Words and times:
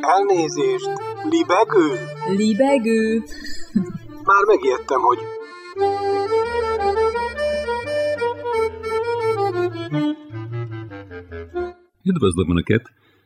Elnézést! 0.00 0.90
Libegő? 1.22 1.88
Libegő. 2.36 3.22
Már 4.24 4.44
megijedtem, 4.46 5.00
hogy... 5.00 5.18
Üdvözlöm 12.02 12.50
Önöket! 12.50 12.82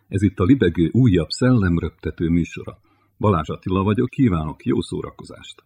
Ez 0.09 0.23
itt 0.23 0.39
a 0.39 0.45
Libegő 0.45 0.89
újabb 0.93 1.29
szellemröptető 1.29 2.29
műsora. 2.29 2.79
Balázs 3.19 3.49
Attila 3.49 3.83
vagyok, 3.83 4.09
kívánok 4.09 4.65
jó 4.65 4.81
szórakozást! 4.81 5.65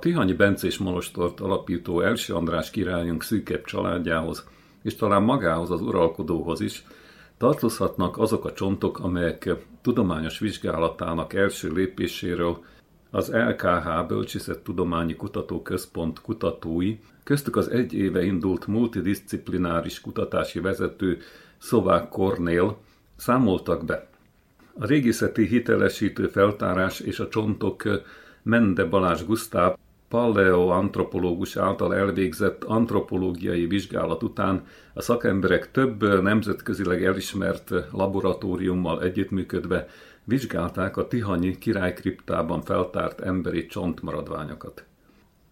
Tihanyi 0.00 0.32
Bencés 0.32 0.78
Molostort 0.78 1.40
alapító 1.40 2.00
első 2.00 2.34
András 2.34 2.70
királyunk 2.70 3.22
szűkebb 3.22 3.64
családjához, 3.64 4.48
és 4.82 4.94
talán 4.94 5.22
magához 5.22 5.70
az 5.70 5.80
uralkodóhoz 5.80 6.60
is, 6.60 6.84
tartozhatnak 7.38 8.18
azok 8.18 8.44
a 8.44 8.52
csontok, 8.52 8.98
amelyek 8.98 9.54
tudományos 9.82 10.38
vizsgálatának 10.38 11.32
első 11.32 11.72
lépéséről 11.72 12.64
az 13.10 13.32
LKH 13.32 14.06
Bölcsészettudományi 14.08 15.16
Kutatóközpont 15.16 16.20
kutatói, 16.20 16.98
köztük 17.24 17.56
az 17.56 17.70
egy 17.70 17.94
éve 17.94 18.24
indult 18.24 18.66
multidisciplináris 18.66 20.00
kutatási 20.00 20.60
vezető 20.60 21.18
Szovák 21.58 22.08
Kornél 22.08 22.76
számoltak 23.16 23.84
be. 23.84 24.08
A 24.78 24.86
régészeti 24.86 25.46
hitelesítő 25.46 26.26
feltárás 26.26 27.00
és 27.00 27.18
a 27.18 27.28
csontok 27.28 27.82
Mende 28.42 28.84
Balázs 28.84 29.24
Gusztáv 29.24 29.76
paleoantropológus 30.10 31.56
által 31.56 31.94
elvégzett 31.94 32.64
antropológiai 32.64 33.66
vizsgálat 33.66 34.22
után 34.22 34.66
a 34.94 35.02
szakemberek 35.02 35.70
több 35.70 36.22
nemzetközileg 36.22 37.04
elismert 37.04 37.72
laboratóriummal 37.92 39.02
együttműködve 39.02 39.86
vizsgálták 40.24 40.96
a 40.96 41.08
Tihanyi 41.08 41.58
királykriptában 41.58 42.62
feltárt 42.62 43.20
emberi 43.20 43.66
csontmaradványokat. 43.66 44.84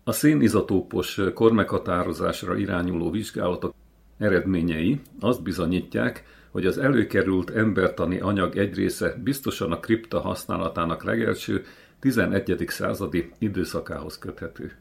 A 0.05 0.13
szénizotópos 0.13 1.21
kormeghatározásra 1.35 2.57
irányuló 2.57 3.11
vizsgálatok 3.11 3.75
eredményei 4.19 5.01
azt 5.21 5.43
bizonyítják, 5.43 6.25
hogy 6.51 6.67
az 6.67 6.79
előkerült 6.79 7.51
embertani 7.51 8.21
anyag 8.21 8.57
egy 8.57 8.75
része 8.75 9.15
biztosan 9.25 9.73
a 9.73 9.81
kripta 9.81 10.21
használatának 10.21 11.05
legelső 11.05 11.65
11. 12.01 12.65
századi 12.67 13.33
időszakához 13.39 14.19
köthető. 14.19 14.73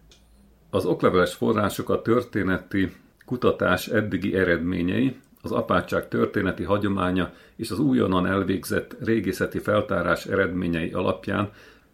Az 0.69 0.85
okleveles 0.85 1.33
források 1.33 1.89
a 1.89 2.01
történeti 2.01 2.91
kutatás 3.25 3.87
eddigi 3.87 4.35
eredményei, 4.35 5.19
az 5.41 5.51
apátság 5.51 6.07
történeti 6.07 6.63
hagyománya 6.63 7.33
és 7.55 7.71
az 7.71 7.79
újonnan 7.79 8.27
elvégzett 8.27 8.95
régészeti 8.99 9.59
feltárás 9.59 10.25
eredményei 10.25 10.91
alapján 10.91 11.51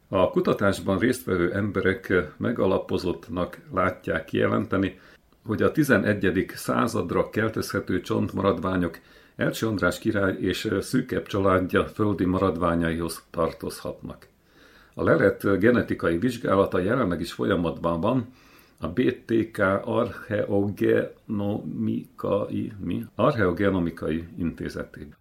a 0.07 0.30
kutatásban 0.30 0.99
résztvevő 0.99 1.53
emberek 1.53 2.13
megalapozottnak 2.37 3.58
látják 3.73 4.25
kijelenteni, 4.25 4.99
hogy 5.45 5.61
a 5.61 5.71
11. 5.71 6.52
századra 6.53 7.30
keltezhető 7.30 8.02
csontmaradványok 8.02 8.99
Elcső 9.35 9.67
András 9.67 9.99
király 9.99 10.37
és 10.39 10.69
szűkebb 10.80 11.25
családja 11.25 11.85
földi 11.85 12.25
maradványaihoz 12.25 13.23
tartozhatnak. 13.30 14.27
A 14.95 15.03
lelet 15.03 15.59
genetikai 15.59 16.17
vizsgálata 16.17 16.80
jelenleg 16.80 17.20
is 17.20 17.33
folyamatban 17.33 18.02
van, 18.02 18.27
a 18.77 18.87
BTK 18.87 19.58
archeogenomikai, 19.86 22.71
mi? 22.80 23.05
archeogenomikai 23.15 24.27
intézetében. 24.37 25.17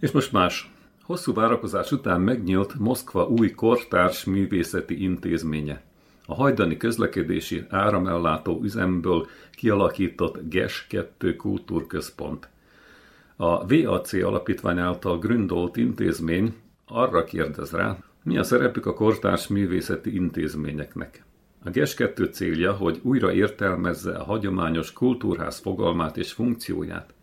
És 0.00 0.10
most 0.10 0.32
más. 0.32 0.74
Hosszú 1.02 1.32
várakozás 1.32 1.92
után 1.92 2.20
megnyílt 2.20 2.78
Moszkva 2.78 3.26
új 3.26 3.50
kortárs 3.50 4.24
művészeti 4.24 5.02
intézménye 5.02 5.85
a 6.26 6.34
hajdani 6.34 6.76
közlekedési 6.76 7.66
áramellátó 7.68 8.60
üzemből 8.62 9.26
kialakított 9.52 10.48
GES 10.48 10.86
2 10.88 11.36
kultúrközpont. 11.36 12.48
A 13.36 13.66
VAC 13.66 14.12
alapítvány 14.12 14.78
által 14.78 15.18
gründolt 15.18 15.76
intézmény 15.76 16.54
arra 16.86 17.24
kérdez 17.24 17.70
rá, 17.70 17.98
mi 18.22 18.38
a 18.38 18.42
szerepük 18.42 18.86
a 18.86 18.94
kortárs 18.94 19.46
művészeti 19.46 20.14
intézményeknek. 20.14 21.24
A 21.64 21.70
GES 21.70 21.94
2 21.94 22.24
célja, 22.24 22.72
hogy 22.72 23.00
újra 23.02 23.32
értelmezze 23.32 24.16
a 24.16 24.24
hagyományos 24.24 24.92
kultúrház 24.92 25.58
fogalmát 25.58 26.16
és 26.16 26.32
funkcióját, 26.32 27.14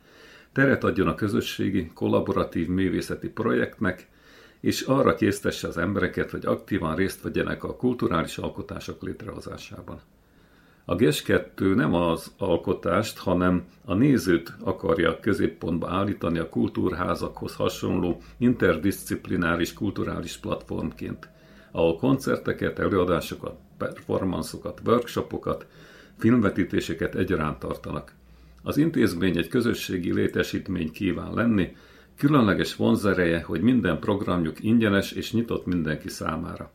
teret 0.51 0.83
adjon 0.83 1.07
a 1.07 1.15
közösségi, 1.15 1.91
kollaboratív 1.93 2.67
művészeti 2.67 3.29
projektnek, 3.29 4.07
és 4.63 4.81
arra 4.81 5.15
késztesse 5.15 5.67
az 5.67 5.77
embereket, 5.77 6.31
hogy 6.31 6.45
aktívan 6.45 6.95
részt 6.95 7.21
vegyenek 7.21 7.63
a 7.63 7.75
kulturális 7.75 8.37
alkotások 8.37 9.01
létrehozásában. 9.01 9.99
A 10.85 10.95
GES 10.95 11.21
2 11.21 11.75
nem 11.75 11.93
az 11.93 12.31
alkotást, 12.37 13.17
hanem 13.17 13.65
a 13.85 13.93
nézőt 13.93 14.53
akarja 14.63 15.19
középpontba 15.19 15.89
állítani 15.89 16.39
a 16.39 16.49
kultúrházakhoz 16.49 17.55
hasonló 17.55 18.21
interdisziplináris 18.37 19.73
kulturális 19.73 20.37
platformként, 20.37 21.29
ahol 21.71 21.97
koncerteket, 21.97 22.79
előadásokat, 22.79 23.55
performanszokat, 23.77 24.81
workshopokat, 24.85 25.65
filmvetítéseket 26.17 27.15
egyaránt 27.15 27.59
tartanak. 27.59 28.13
Az 28.61 28.77
intézmény 28.77 29.37
egy 29.37 29.47
közösségi 29.47 30.13
létesítmény 30.13 30.91
kíván 30.91 31.33
lenni, 31.33 31.75
Különleges 32.17 32.75
vonzereje, 32.75 33.41
hogy 33.41 33.61
minden 33.61 33.99
programjuk 33.99 34.63
ingyenes 34.63 35.11
és 35.11 35.33
nyitott 35.33 35.65
mindenki 35.65 36.09
számára. 36.09 36.71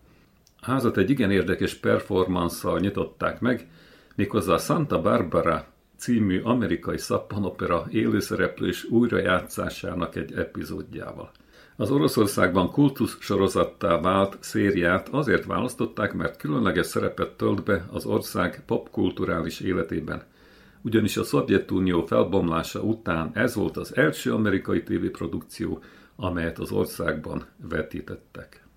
A 0.61 0.71
házat 0.71 0.97
egy 0.97 1.11
igen 1.11 1.31
érdekes 1.31 1.75
performanszal 1.75 2.79
nyitották 2.79 3.41
meg, 3.41 3.69
méghozzá 4.15 4.53
a 4.53 4.59
Santa 4.59 5.01
Barbara 5.01 5.67
című 5.97 6.41
amerikai 6.41 6.99
szappanopera 6.99 7.87
élőszereplős 7.91 8.85
újrajátszásának 8.85 10.17
egy 10.17 10.33
epizódjával. 10.33 11.31
Az 11.77 11.91
Oroszországban 11.91 12.71
kultusz 12.71 13.17
sorozattá 13.21 14.01
vált 14.01 14.37
szériát 14.41 15.09
azért 15.09 15.45
választották, 15.45 16.13
mert 16.13 16.37
különleges 16.37 16.87
szerepet 16.87 17.37
tölt 17.37 17.65
be 17.65 17.89
az 17.93 18.07
ország 18.07 18.63
popkulturális 18.67 19.61
életében– 19.61 20.23
ugyanis 20.83 21.17
a 21.17 21.25
Szovjetunió 21.25 22.07
felbomlása 22.07 22.81
után 22.81 23.31
ez 23.35 23.55
volt 23.55 23.77
az 23.77 23.97
első 23.97 24.33
amerikai 24.33 24.83
tévéprodukció, 24.83 25.83
amelyet 26.17 26.59
az 26.59 26.71
országban 26.71 27.47
vetítettek. 27.57 28.68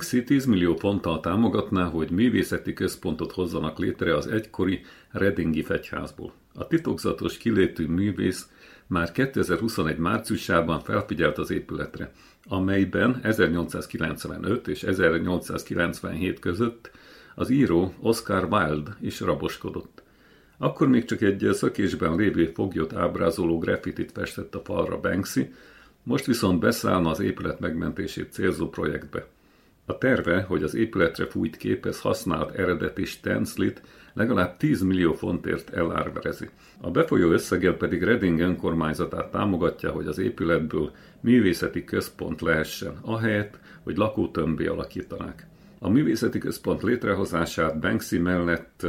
Banksy 0.00 0.24
10 0.24 0.44
millió 0.44 0.74
ponttal 0.74 1.20
támogatná, 1.20 1.84
hogy 1.84 2.10
művészeti 2.10 2.72
központot 2.72 3.32
hozzanak 3.32 3.78
létre 3.78 4.16
az 4.16 4.26
egykori 4.26 4.80
Readingi 5.10 5.62
fegyházból. 5.62 6.32
A 6.54 6.66
titokzatos 6.66 7.36
kilétű 7.36 7.86
művész 7.86 8.48
már 8.86 9.12
2021 9.12 9.98
márciusában 9.98 10.80
felfigyelt 10.80 11.38
az 11.38 11.50
épületre, 11.50 12.12
amelyben 12.44 13.20
1895 13.22 14.68
és 14.68 14.82
1897 14.82 16.38
között 16.38 16.90
az 17.34 17.50
író 17.50 17.94
Oscar 18.00 18.48
Wilde 18.50 18.96
is 19.00 19.20
raboskodott. 19.20 20.02
Akkor 20.58 20.88
még 20.88 21.04
csak 21.04 21.20
egy 21.20 21.48
szökésben 21.52 22.16
lévő 22.16 22.46
foglyot 22.46 22.92
ábrázoló 22.92 23.58
graffitit 23.58 24.12
festett 24.12 24.54
a 24.54 24.62
falra 24.64 25.00
Banksy, 25.00 25.54
most 26.02 26.26
viszont 26.26 26.60
beszállna 26.60 27.10
az 27.10 27.20
épület 27.20 27.60
megmentését 27.60 28.32
célzó 28.32 28.68
projektbe. 28.68 29.26
A 29.90 29.98
terve, 29.98 30.42
hogy 30.42 30.62
az 30.62 30.74
épületre 30.74 31.26
fújt 31.26 31.56
képez 31.56 32.00
használt 32.00 32.54
eredeti 32.54 33.04
stencilit 33.04 33.82
legalább 34.12 34.56
10 34.56 34.82
millió 34.82 35.12
fontért 35.12 35.70
elárverezi. 35.70 36.48
A 36.80 36.90
befolyó 36.90 37.30
összeggel 37.30 37.74
pedig 37.74 38.02
Reading 38.02 38.40
önkormányzatát 38.40 39.30
támogatja, 39.30 39.90
hogy 39.90 40.06
az 40.06 40.18
épületből 40.18 40.90
művészeti 41.20 41.84
központ 41.84 42.40
lehessen, 42.40 42.98
ahelyett, 43.00 43.58
hogy 43.82 43.96
lakótömbé 43.96 44.66
alakítanák. 44.66 45.46
A 45.78 45.88
művészeti 45.88 46.38
központ 46.38 46.82
létrehozását 46.82 47.78
Banksy 47.80 48.18
mellett 48.18 48.86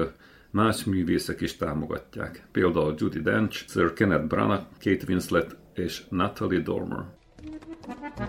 más 0.49 0.83
művészek 0.83 1.41
is 1.41 1.57
támogatják, 1.57 2.47
például 2.51 2.93
Judy 2.97 3.21
Dench, 3.21 3.69
Sir 3.69 3.93
Kenneth 3.93 4.25
Branagh, 4.25 4.63
Kate 4.83 5.05
Winslet 5.07 5.55
és 5.73 6.01
Natalie 6.09 6.59
Dormer. 6.59 7.20
Thank 7.93 8.21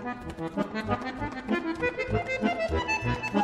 you. 3.35 3.42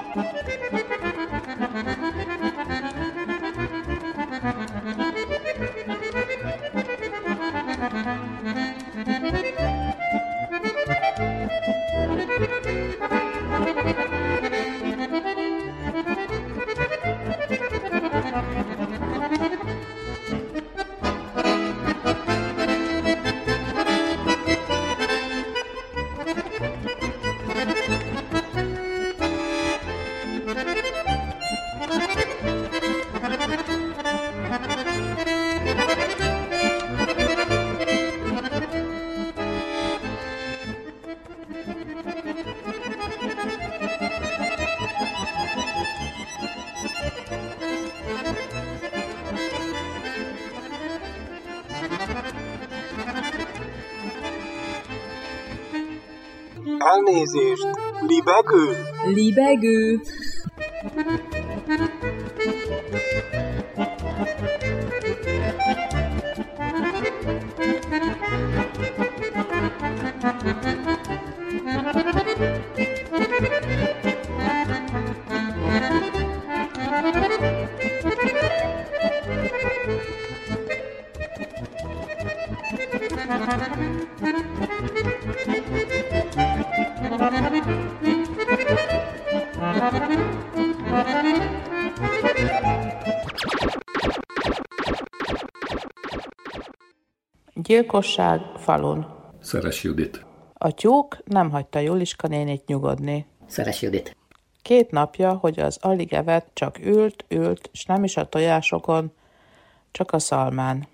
Elnézést, 57.19 57.67
libegő? 58.07 58.77
Libegő. 59.13 60.01
Gyilkosság 97.69 98.41
falun. 98.57 99.07
Szeres 99.41 99.83
Judit. 99.83 100.25
A 100.53 100.71
tyúk 100.71 101.17
nem 101.25 101.51
hagyta 101.51 101.79
Juliska 101.79 102.27
nénit 102.27 102.65
nyugodni. 102.65 103.25
Szeres 103.47 103.81
Judit. 103.81 104.15
Két 104.61 104.91
napja, 104.91 105.33
hogy 105.33 105.59
az 105.59 105.77
alig 105.81 106.13
evett, 106.13 106.49
csak 106.53 106.79
ült, 106.79 107.25
ült, 107.27 107.69
s 107.73 107.85
nem 107.85 108.03
is 108.03 108.17
a 108.17 108.29
tojásokon, 108.29 109.11
csak 109.91 110.11
a 110.11 110.19
szalmán. 110.19 110.87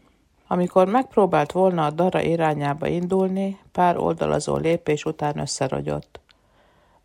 Amikor 0.47 0.87
megpróbált 0.87 1.51
volna 1.51 1.85
a 1.85 1.91
dara 1.91 2.21
irányába 2.21 2.87
indulni, 2.87 3.59
pár 3.71 3.97
oldalazó 3.97 4.55
lépés 4.55 5.05
után 5.05 5.37
összerogyott. 5.37 6.19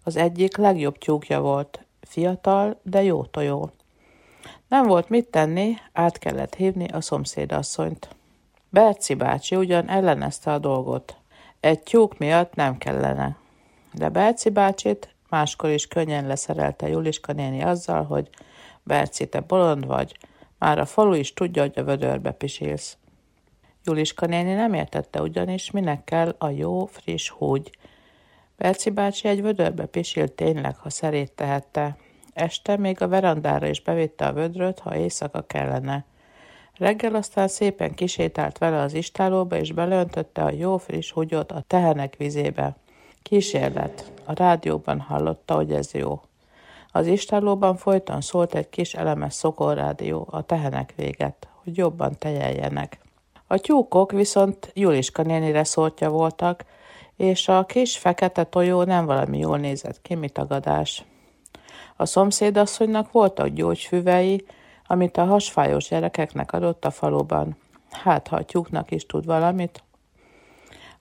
Az 0.05 0.17
egyik 0.17 0.57
legjobb 0.57 0.99
tyúkja 0.99 1.41
volt, 1.41 1.85
fiatal, 2.01 2.81
de 2.83 3.03
jó 3.03 3.25
tojó. 3.25 3.71
Nem 4.69 4.87
volt 4.87 5.09
mit 5.09 5.31
tenni, 5.31 5.77
át 5.93 6.19
kellett 6.19 6.55
hívni 6.55 6.89
a 6.89 7.01
szomszédasszonyt. 7.01 8.19
Berci 8.71 9.15
bácsi 9.15 9.57
ugyan 9.57 9.89
ellenezte 9.89 10.53
a 10.53 10.59
dolgot. 10.59 11.17
Egy 11.61 11.83
tyúk 11.83 12.19
miatt 12.19 12.55
nem 12.55 12.79
kellene. 12.79 13.37
De 13.93 14.09
Berci 14.09 14.51
bácsit 14.51 15.15
máskor 15.29 15.71
is 15.71 15.87
könnyen 15.87 16.27
leszerelte 16.27 16.89
Juliska 16.89 17.33
néni 17.33 17.63
azzal, 17.63 18.05
hogy 18.05 18.29
Berci, 18.83 19.29
te 19.29 19.41
bolond 19.41 19.87
vagy, 19.87 20.17
már 20.59 20.79
a 20.79 20.85
falu 20.85 21.13
is 21.13 21.33
tudja, 21.33 21.63
hogy 21.63 21.79
a 21.79 21.85
vödörbe 21.85 22.31
pisilsz. 22.31 22.97
Juliska 23.85 24.27
néni 24.27 24.53
nem 24.53 24.75
értette 24.75 25.21
ugyanis, 25.21 25.71
minek 25.71 26.05
kell 26.05 26.35
a 26.39 26.49
jó, 26.49 26.87
friss 26.87 27.29
húgy. 27.29 27.71
Berci 28.57 28.91
bácsi 28.91 29.29
egy 29.29 29.43
vödörbe 29.43 29.87
pisilt 29.87 30.33
tényleg, 30.33 30.77
ha 30.77 30.91
szerét 30.91 31.33
tehette. 31.33 31.97
Este 32.33 32.77
még 32.77 33.03
a 33.03 33.09
verandára 33.09 33.67
is 33.67 33.81
bevitte 33.83 34.27
a 34.27 34.33
vödröt, 34.33 34.79
ha 34.79 34.97
éjszaka 34.97 35.43
kellene. 35.47 36.05
Reggel 36.81 37.15
aztán 37.15 37.49
szépen 37.49 37.95
kisétált 37.95 38.59
vele 38.59 38.81
az 38.81 38.95
istálóba, 38.95 39.57
és 39.57 39.73
beleöntötte 39.73 40.43
a 40.43 40.51
jó 40.51 40.77
friss 40.77 41.11
húgyot 41.13 41.53
a 41.53 41.65
tehenek 41.67 42.17
vizébe. 42.17 42.77
Kísérlet. 43.23 44.13
A 44.25 44.33
rádióban 44.35 45.01
hallotta, 45.01 45.55
hogy 45.55 45.73
ez 45.73 45.93
jó. 45.93 46.21
Az 46.93 47.07
istálóban 47.07 47.77
folyton 47.77 48.21
szólt 48.21 48.55
egy 48.55 48.69
kis 48.69 48.95
elemes 48.95 49.35
szokorrádió, 49.35 50.29
a 50.31 50.43
tehenek 50.43 50.93
véget, 50.97 51.49
hogy 51.65 51.77
jobban 51.77 52.19
tejeljenek. 52.19 52.99
A 53.47 53.59
tyúkok 53.59 54.13
viszont 54.13 54.71
Juliska 54.75 55.23
nénire 55.23 55.65
szórtja 55.65 56.11
voltak, 56.11 56.65
és 57.17 57.49
a 57.49 57.65
kis 57.65 57.99
fekete 57.99 58.45
tojó 58.45 58.83
nem 58.83 59.07
valami 59.07 59.39
jól 59.39 59.59
nézett 59.59 60.03
ki, 60.03 60.15
mit 60.15 60.33
tagadás. 60.33 61.05
A 61.97 62.07
szomszédasszonynak 62.07 63.13
voltak 63.13 63.49
gyógyfüvei, 63.49 64.45
amit 64.91 65.17
a 65.17 65.25
hasfájós 65.25 65.89
gyerekeknek 65.89 66.53
adott 66.53 66.85
a 66.85 66.91
faluban. 66.91 67.57
Hát, 67.91 68.29
ha 68.29 68.37
a 68.37 68.45
tyúknak 68.45 68.91
is 68.91 69.07
tud 69.07 69.25
valamit. 69.25 69.83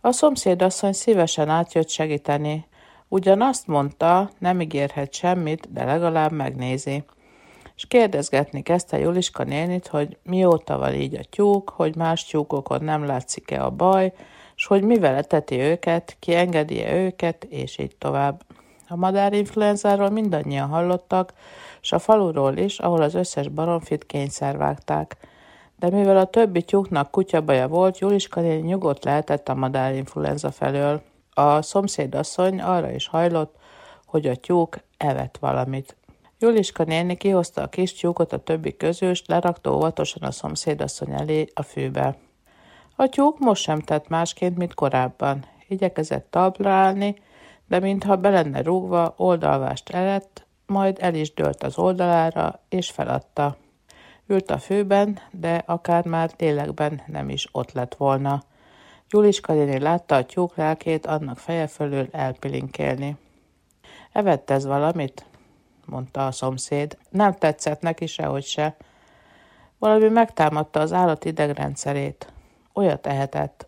A 0.02 0.12
szomszédasszony 0.12 0.94
szívesen 0.94 1.50
átjött 1.50 1.90
segíteni. 1.90 2.66
Ugyan 3.08 3.42
azt 3.42 3.68
mondta, 3.68 4.30
nem 4.38 4.62
ígérhet 4.62 5.14
semmit, 5.14 5.74
de 5.74 5.84
legalább 5.84 6.32
megnézi. 6.32 7.04
És 7.76 7.88
kérdezgetni 7.88 8.62
kezdte 8.62 9.00
Juliska 9.00 9.44
nénit, 9.44 9.88
hogy 9.88 10.18
mióta 10.24 10.78
van 10.78 10.94
így 10.94 11.16
a 11.16 11.24
tyúk, 11.30 11.70
hogy 11.70 11.96
más 11.96 12.26
tyúkokon 12.26 12.84
nem 12.84 13.06
látszik-e 13.06 13.64
a 13.64 13.70
baj, 13.70 14.14
és 14.56 14.66
hogy 14.66 14.82
mivel 14.82 15.16
eteti 15.16 15.60
őket, 15.60 16.16
ki 16.20 16.36
engedi-e 16.36 16.96
őket, 16.96 17.44
és 17.44 17.78
így 17.78 17.96
tovább. 17.96 18.42
A 18.88 18.96
madárinfluenzáról 18.96 20.10
mindannyian 20.10 20.68
hallottak, 20.68 21.34
s 21.82 21.92
a 21.92 22.00
faluról 22.00 22.58
is, 22.58 22.80
ahol 22.80 23.02
az 23.02 23.14
összes 23.14 23.48
baromfit 23.48 24.06
kényszer 24.06 24.58
vágták. 24.58 25.18
De 25.80 25.90
mivel 25.90 26.18
a 26.18 26.26
többi 26.26 26.62
tyúknak 26.62 27.12
kutyabaja 27.12 27.68
volt, 27.68 28.00
Juliska 28.00 28.42
néni 28.42 28.68
nyugodt 28.68 29.04
lehetett 29.04 29.50
a 29.50 29.56
madárinfluenza 29.56 30.52
felől. 30.52 31.02
A 31.34 31.62
szomszédasszony 31.62 32.62
arra 32.62 32.92
is 32.92 33.08
hajlott, 33.08 33.56
hogy 34.06 34.28
a 34.28 34.36
tyúk 34.36 34.78
evett 34.98 35.38
valamit. 35.40 35.98
Juliska 36.40 36.84
néni 36.84 37.16
kihozta 37.16 37.62
a 37.62 37.68
kis 37.68 37.94
tyúkot 37.94 38.34
a 38.34 38.38
többi 38.38 38.78
közül, 38.78 39.14
s 39.14 39.24
lerakta 39.26 39.76
óvatosan 39.76 40.24
a 40.24 40.32
szomszédasszony 40.32 41.12
elé 41.12 41.48
a 41.54 41.62
fűbe. 41.62 42.18
A 42.96 43.08
tyúk 43.08 43.40
most 43.40 43.64
sem 43.64 43.80
tett 43.80 44.08
másként, 44.08 44.58
mint 44.58 44.74
korábban. 44.74 45.46
Igyekezett 45.68 46.28
talpra 46.30 46.70
állni, 46.70 47.16
de 47.68 47.80
mintha 47.80 48.16
be 48.16 48.30
lenne 48.30 48.62
rúgva, 48.62 49.14
oldalvást 49.18 49.90
elett, 49.90 50.48
majd 50.70 50.98
el 51.02 51.14
is 51.14 51.34
dőlt 51.34 51.64
az 51.64 51.78
oldalára, 51.78 52.60
és 52.70 52.90
feladta. 52.90 53.58
Ült 54.28 54.52
a 54.52 54.58
főben, 54.58 55.20
de 55.32 55.64
akár 55.66 56.06
már 56.06 56.32
lélekben 56.38 57.02
nem 57.08 57.30
is 57.30 57.48
ott 57.52 57.72
lett 57.72 57.96
volna. 57.96 58.44
Juliska 59.10 59.54
néni 59.54 59.80
látta 59.80 60.16
a 60.16 60.26
tyúk 60.26 60.56
lelkét 60.56 61.06
annak 61.06 61.38
feje 61.38 61.68
fölül 61.68 62.08
elpilinkélni. 62.12 63.18
Evett 64.12 64.50
ez 64.50 64.66
valamit? 64.66 65.26
mondta 65.86 66.26
a 66.26 66.32
szomszéd. 66.32 66.98
Nem 67.10 67.34
tetszett 67.34 67.82
neki 67.82 68.06
sehogy 68.06 68.44
se. 68.44 68.76
Valami 69.78 70.08
megtámadta 70.08 70.80
az 70.80 70.94
állat 70.94 71.26
idegrendszerét. 71.26 72.34
Olyat 72.74 73.08
ehetett. 73.08 73.68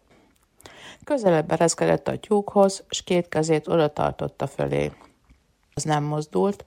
Közelebb 1.03 1.51
ereszkedett 1.51 2.07
a 2.07 2.19
tyúkhoz, 2.19 2.83
s 2.89 3.03
két 3.03 3.29
kezét 3.29 3.67
oda 3.67 3.93
tartotta 3.93 4.47
fölé. 4.47 4.91
Az 5.73 5.83
nem 5.83 6.03
mozdult, 6.03 6.65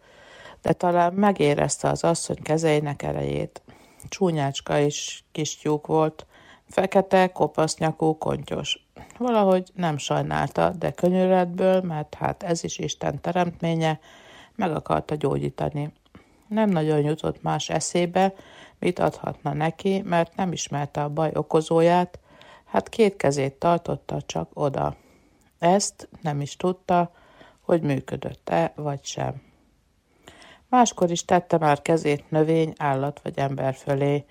de 0.64 0.72
talán 0.72 1.12
megérezte 1.12 1.88
az 1.88 2.04
asszony 2.04 2.42
kezeinek 2.42 3.02
erejét. 3.02 3.62
Csúnyácska 4.08 4.78
is 4.78 5.24
kis 5.32 5.56
tyúk 5.56 5.86
volt, 5.86 6.26
fekete, 6.68 7.32
kopasznyakú, 7.32 8.18
kontyos. 8.18 8.86
Valahogy 9.18 9.70
nem 9.74 9.98
sajnálta, 9.98 10.70
de 10.70 10.90
könyörületből, 10.90 11.80
mert 11.80 12.14
hát 12.14 12.42
ez 12.42 12.64
is 12.64 12.78
Isten 12.78 13.20
teremtménye, 13.20 14.00
meg 14.54 14.74
akarta 14.74 15.14
gyógyítani. 15.14 15.92
Nem 16.48 16.70
nagyon 16.70 17.00
jutott 17.00 17.42
más 17.42 17.68
eszébe, 17.68 18.34
mit 18.78 18.98
adhatna 18.98 19.52
neki, 19.52 20.02
mert 20.04 20.36
nem 20.36 20.52
ismerte 20.52 21.02
a 21.02 21.08
baj 21.08 21.30
okozóját, 21.34 22.18
hát 22.64 22.88
két 22.88 23.16
kezét 23.16 23.54
tartotta 23.54 24.22
csak 24.26 24.50
oda. 24.54 24.96
Ezt 25.58 26.08
nem 26.22 26.40
is 26.40 26.56
tudta, 26.56 27.12
hogy 27.60 27.82
működött-e 27.82 28.72
vagy 28.76 29.04
sem. 29.04 29.52
Máskor 30.74 31.10
is 31.10 31.24
tette 31.24 31.58
már 31.58 31.82
kezét 31.82 32.30
növény, 32.30 32.72
állat 32.78 33.20
vagy 33.22 33.38
ember 33.38 33.74
fölé. 33.74 34.24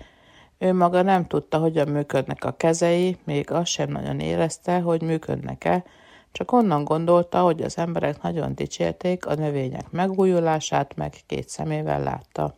Ő 0.57 0.73
maga 0.73 1.01
nem 1.01 1.25
tudta, 1.25 1.57
hogyan 1.57 1.88
működnek 1.88 2.43
a 2.43 2.51
kezei, 2.51 3.17
még 3.23 3.51
azt 3.51 3.71
sem 3.71 3.89
nagyon 3.89 4.19
érezte, 4.19 4.79
hogy 4.79 5.01
működnek-e, 5.01 5.83
csak 6.31 6.51
onnan 6.51 6.83
gondolta, 6.83 7.41
hogy 7.41 7.62
az 7.62 7.77
emberek 7.77 8.21
nagyon 8.21 8.55
dicsérték 8.55 9.25
a 9.25 9.35
növények 9.35 9.91
megújulását, 9.91 10.95
meg 10.95 11.13
két 11.25 11.50
szemével 11.50 12.03
látta. 12.03 12.53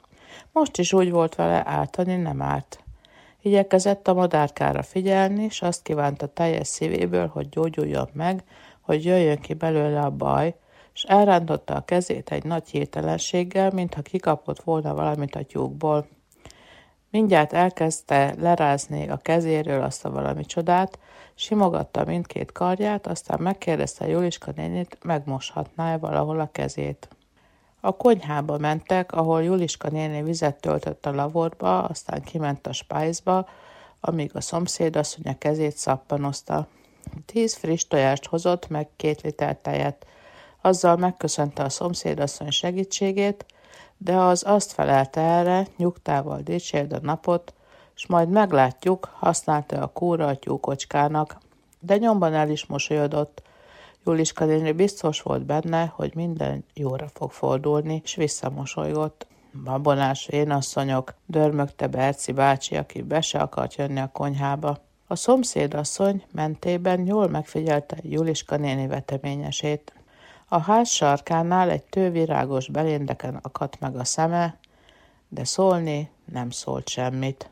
Most 0.52 0.78
is 0.78 0.94
úgy 0.94 1.12
volt 1.12 1.36
vele, 1.36 1.64
ártani 1.66 2.16
nem 2.16 2.42
árt. 2.42 2.84
Igyekezett 3.42 4.08
a 4.08 4.14
madárkára 4.14 4.84
figyelni, 4.84 5.44
és 5.44 5.62
azt 5.62 5.82
kívánta 5.82 6.28
teljes 6.28 6.68
szívéből, 6.68 7.28
hogy 7.28 7.50
gyógyuljon 7.50 8.10
meg, 8.14 8.44
hogy 8.82 9.06
jöjjön 9.06 9.40
ki 9.40 9.54
belőle 9.54 10.00
a 10.02 10.10
baj, 10.10 10.56
és 10.96 11.04
elrántotta 11.04 11.76
a 11.76 11.86
kezét 11.86 12.32
egy 12.32 12.44
nagy 12.44 12.70
hirtelenséggel, 12.70 13.72
mintha 13.72 14.02
kikapott 14.02 14.64
volna 14.64 14.94
valamit 14.94 15.36
a 15.36 15.44
tyúkból. 15.44 16.08
Mindjárt 17.10 17.54
elkezdte 17.54 18.36
lerázni 18.40 19.10
a 19.10 19.18
kezéről 19.18 19.82
azt 19.82 20.06
a 20.06 20.12
valami 20.12 20.46
csodát, 20.46 21.00
simogatta 21.34 22.06
mindkét 22.06 22.52
karját, 22.52 23.08
aztán 23.08 23.42
megkérdezte 23.42 24.08
Juliska 24.08 24.52
nénit, 24.56 24.98
megmoshatná-e 25.04 25.98
valahol 25.98 26.40
a 26.40 26.50
kezét. 26.52 27.08
A 27.80 27.92
konyhába 27.92 28.58
mentek, 28.58 29.12
ahol 29.12 29.44
Juliska 29.44 29.90
néni 29.90 30.24
vizet 30.24 30.62
töltött 30.62 31.06
a 31.06 31.12
lavorba, 31.12 31.84
aztán 31.84 32.22
kiment 32.22 32.68
a 32.68 32.74
spájzba, 32.74 33.48
amíg 34.00 34.32
a 34.34 34.42
szomszéd 34.42 34.96
asszony 34.96 35.32
a 35.32 35.38
kezét 35.38 35.78
szappanozta. 35.78 36.68
Tíz 37.26 37.56
friss 37.56 37.84
tojást 37.88 38.26
hozott, 38.26 38.68
meg 38.68 38.88
két 38.96 39.22
liter 39.22 39.58
tejet. 39.58 40.06
Azzal 40.66 40.96
megköszönte 40.96 41.64
a 41.64 41.70
szomszédasszony 41.70 42.50
segítségét, 42.50 43.46
de 43.98 44.16
az 44.16 44.44
azt 44.48 44.72
felelte 44.72 45.22
erre, 45.22 45.68
nyugtával 45.78 46.42
dicsérd 46.42 46.94
a 46.94 47.00
napot, 47.02 47.54
s 47.94 48.06
majd 48.06 48.30
meglátjuk, 48.30 49.10
használta 49.14 49.82
a 49.82 49.88
kúra 49.88 50.28
a 50.28 50.36
tyúkocskának, 50.36 51.38
de 51.80 51.98
nyomban 51.98 52.34
el 52.34 52.50
is 52.50 52.66
mosolyodott. 52.66 53.42
Juliska 54.06 54.46
néni 54.46 54.72
biztos 54.72 55.22
volt 55.22 55.46
benne, 55.46 55.86
hogy 55.96 56.16
minden 56.16 56.66
jóra 56.74 57.08
fog 57.14 57.32
fordulni, 57.32 58.02
és 58.04 58.16
visszamosolygott. 58.16 59.28
Babonás 59.64 60.28
vénasszonyok, 60.32 61.14
dörmögte 61.26 61.88
Berci 61.88 62.32
bácsi, 62.32 62.76
aki 62.76 63.02
be 63.02 63.22
se 63.22 63.40
akart 63.40 63.76
jönni 63.76 64.00
a 64.00 64.10
konyhába. 64.14 64.78
A 65.08 65.16
szomszédasszony 65.16 66.24
mentében 66.32 67.06
jól 67.06 67.28
megfigyelte 67.28 67.98
Juliska 68.02 68.56
néni 68.56 68.88
veteményesét. 68.88 69.94
A 70.48 70.60
ház 70.60 70.90
sarkánál 70.90 71.70
egy 71.70 71.84
tővirágos 71.84 72.70
beléndeken 72.70 73.40
akadt 73.42 73.80
meg 73.80 73.96
a 73.96 74.04
szeme, 74.04 74.58
de 75.28 75.44
szólni 75.44 76.10
nem 76.26 76.50
szólt 76.50 76.90
semmit. 76.90 77.50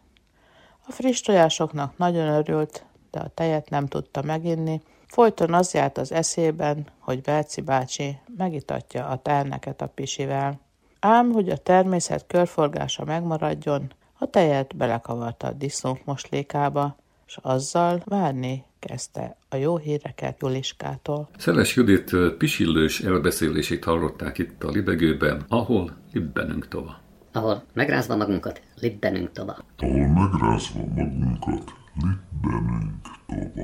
A 0.88 0.92
friss 0.92 1.22
tojásoknak 1.22 1.98
nagyon 1.98 2.28
örült, 2.28 2.86
de 3.12 3.20
a 3.20 3.28
tejet 3.28 3.70
nem 3.70 3.88
tudta 3.88 4.22
meginni. 4.22 4.82
Folyton 5.08 5.54
az 5.54 5.74
járt 5.74 5.98
az 5.98 6.12
eszében, 6.12 6.88
hogy 7.00 7.22
Berci 7.22 7.62
bácsi 7.62 8.18
megitatja 8.38 9.08
a 9.08 9.18
terneket 9.18 9.82
a 9.82 9.88
pisivel. 9.88 10.60
Ám, 11.00 11.32
hogy 11.32 11.50
a 11.50 11.58
természet 11.58 12.28
körforgása 12.28 13.04
megmaradjon, 13.04 13.94
a 14.18 14.26
tejet 14.26 14.76
belekavarta 14.76 15.48
a 15.48 15.52
disznók 15.52 16.06
moslékába, 16.06 16.96
és 17.34 17.40
azzal 17.42 18.02
várni 18.06 18.64
kezdte 18.80 19.38
a 19.50 19.56
jó 19.56 19.78
híreket 19.78 20.38
Juliskától. 20.42 21.30
Szeles 21.38 21.76
Judit 21.76 22.12
pisillős 22.38 23.02
elbeszélését 23.02 23.84
hallották 23.84 24.38
itt 24.38 24.64
a 24.64 24.70
libegőben, 24.70 25.46
ahol 25.48 25.98
libbenünk 26.12 26.68
tova. 26.68 27.02
Ahol 27.32 27.64
megrázva 27.74 28.16
magunkat, 28.16 28.62
libbenünk 28.80 29.32
tova. 29.32 29.58
Ahol 29.78 30.08
megrázva 30.08 30.80
magunkat, 30.96 31.74
libbenünk 32.02 33.02
tova. 33.28 33.63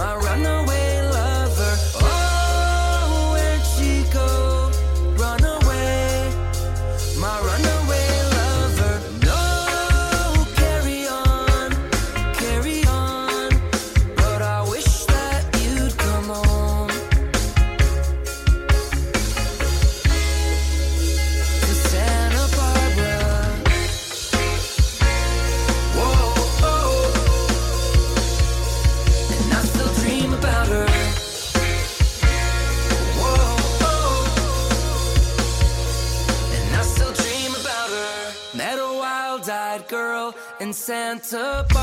My 0.00 0.16
run 0.16 0.49
in 41.20 41.24
Santa 41.24 41.79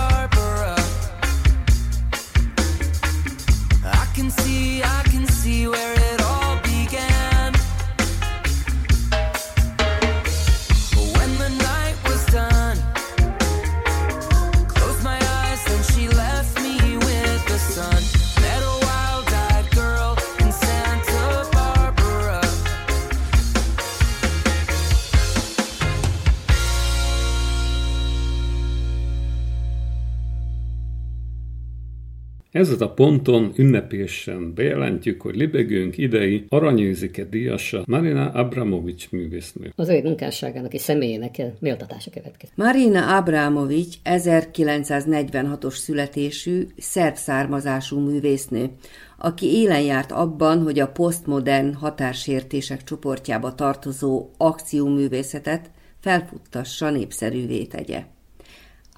Ezen 32.57 32.79
a 32.79 32.93
ponton 32.93 33.51
ünnepésen 33.55 34.53
bejelentjük, 34.53 35.21
hogy 35.21 35.35
libegőnk 35.35 35.97
idei 35.97 36.45
aranyőzike 36.49 37.23
díjasa 37.23 37.83
Marina 37.85 38.29
Abramovics 38.29 39.11
művésznő. 39.11 39.71
Az 39.75 39.89
ő 39.89 40.01
munkásságának 40.01 40.73
és 40.73 40.81
személyének 40.81 41.41
méltatása 41.59 42.09
következik. 42.09 42.55
Marina 42.55 43.17
Abramovics 43.17 43.95
1946-os 44.03 45.75
születésű, 45.75 46.67
szerb 46.77 47.15
származású 47.15 47.99
művésznő, 47.99 48.69
aki 49.17 49.45
élen 49.45 49.81
járt 49.81 50.11
abban, 50.11 50.63
hogy 50.63 50.79
a 50.79 50.87
posztmodern 50.87 51.73
határsértések 51.73 52.83
csoportjába 52.83 53.55
tartozó 53.55 54.29
akcióművészetet 54.37 55.71
felfuttassa 55.99 56.89
népszerűvé 56.89 57.65
tegye. 57.65 58.03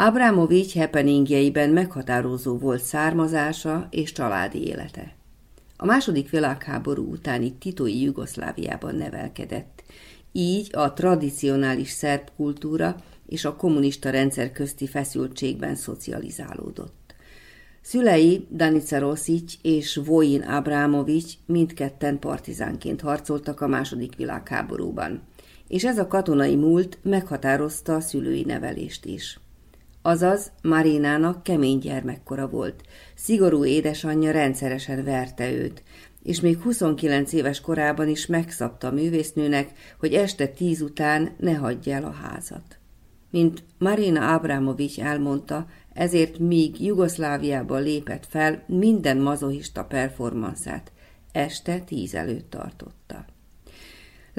Abramovics 0.01 0.73
happeningjeiben 0.73 1.69
meghatározó 1.69 2.57
volt 2.57 2.81
származása 2.81 3.88
és 3.91 4.12
családi 4.12 4.67
élete. 4.67 5.13
A 5.77 5.85
második 5.85 6.29
világháború 6.29 7.12
utáni 7.12 7.53
titói 7.53 8.01
Jugoszláviában 8.01 8.95
nevelkedett, 8.95 9.83
így 10.31 10.69
a 10.75 10.93
tradicionális 10.93 11.89
szerb 11.89 12.29
kultúra 12.35 12.95
és 13.25 13.45
a 13.45 13.55
kommunista 13.55 14.09
rendszer 14.09 14.51
közti 14.51 14.88
feszültségben 14.88 15.75
szocializálódott. 15.75 17.15
Szülei 17.81 18.47
Danica 18.51 18.99
Rosic 18.99 19.53
és 19.62 19.99
Vojin 20.05 20.41
Abramovics 20.41 21.33
mindketten 21.45 22.19
partizánként 22.19 23.01
harcoltak 23.01 23.62
a 23.62 23.67
második 23.67 24.15
világháborúban, 24.15 25.21
és 25.67 25.85
ez 25.85 25.97
a 25.97 26.07
katonai 26.07 26.55
múlt 26.55 26.97
meghatározta 27.01 27.95
a 27.95 27.99
szülői 27.99 28.43
nevelést 28.43 29.05
is. 29.05 29.39
Azaz, 30.01 30.51
Marinának 30.62 31.43
kemény 31.43 31.77
gyermekkora 31.77 32.47
volt. 32.47 32.83
Szigorú 33.15 33.65
édesanyja 33.65 34.31
rendszeresen 34.31 35.03
verte 35.03 35.51
őt, 35.51 35.83
és 36.23 36.39
még 36.39 36.57
29 36.57 37.33
éves 37.33 37.62
korában 37.62 38.07
is 38.07 38.25
megszabta 38.25 38.88
a 38.88 38.91
művésznőnek, 38.91 39.71
hogy 39.99 40.13
este 40.13 40.47
tíz 40.47 40.81
után 40.81 41.35
ne 41.38 41.53
hagyja 41.53 41.95
el 41.95 42.03
a 42.03 42.12
házat. 42.12 42.79
Mint 43.31 43.63
Marina 43.77 44.33
Abramovics 44.33 44.99
elmondta, 44.99 45.67
ezért 45.93 46.39
míg 46.39 46.81
Jugoszláviában 46.81 47.81
lépett 47.81 48.25
fel, 48.25 48.63
minden 48.67 49.17
mazohista 49.17 49.83
performanszát 49.83 50.91
este 51.31 51.79
tíz 51.79 52.15
előtt 52.15 52.49
tartotta. 52.49 53.25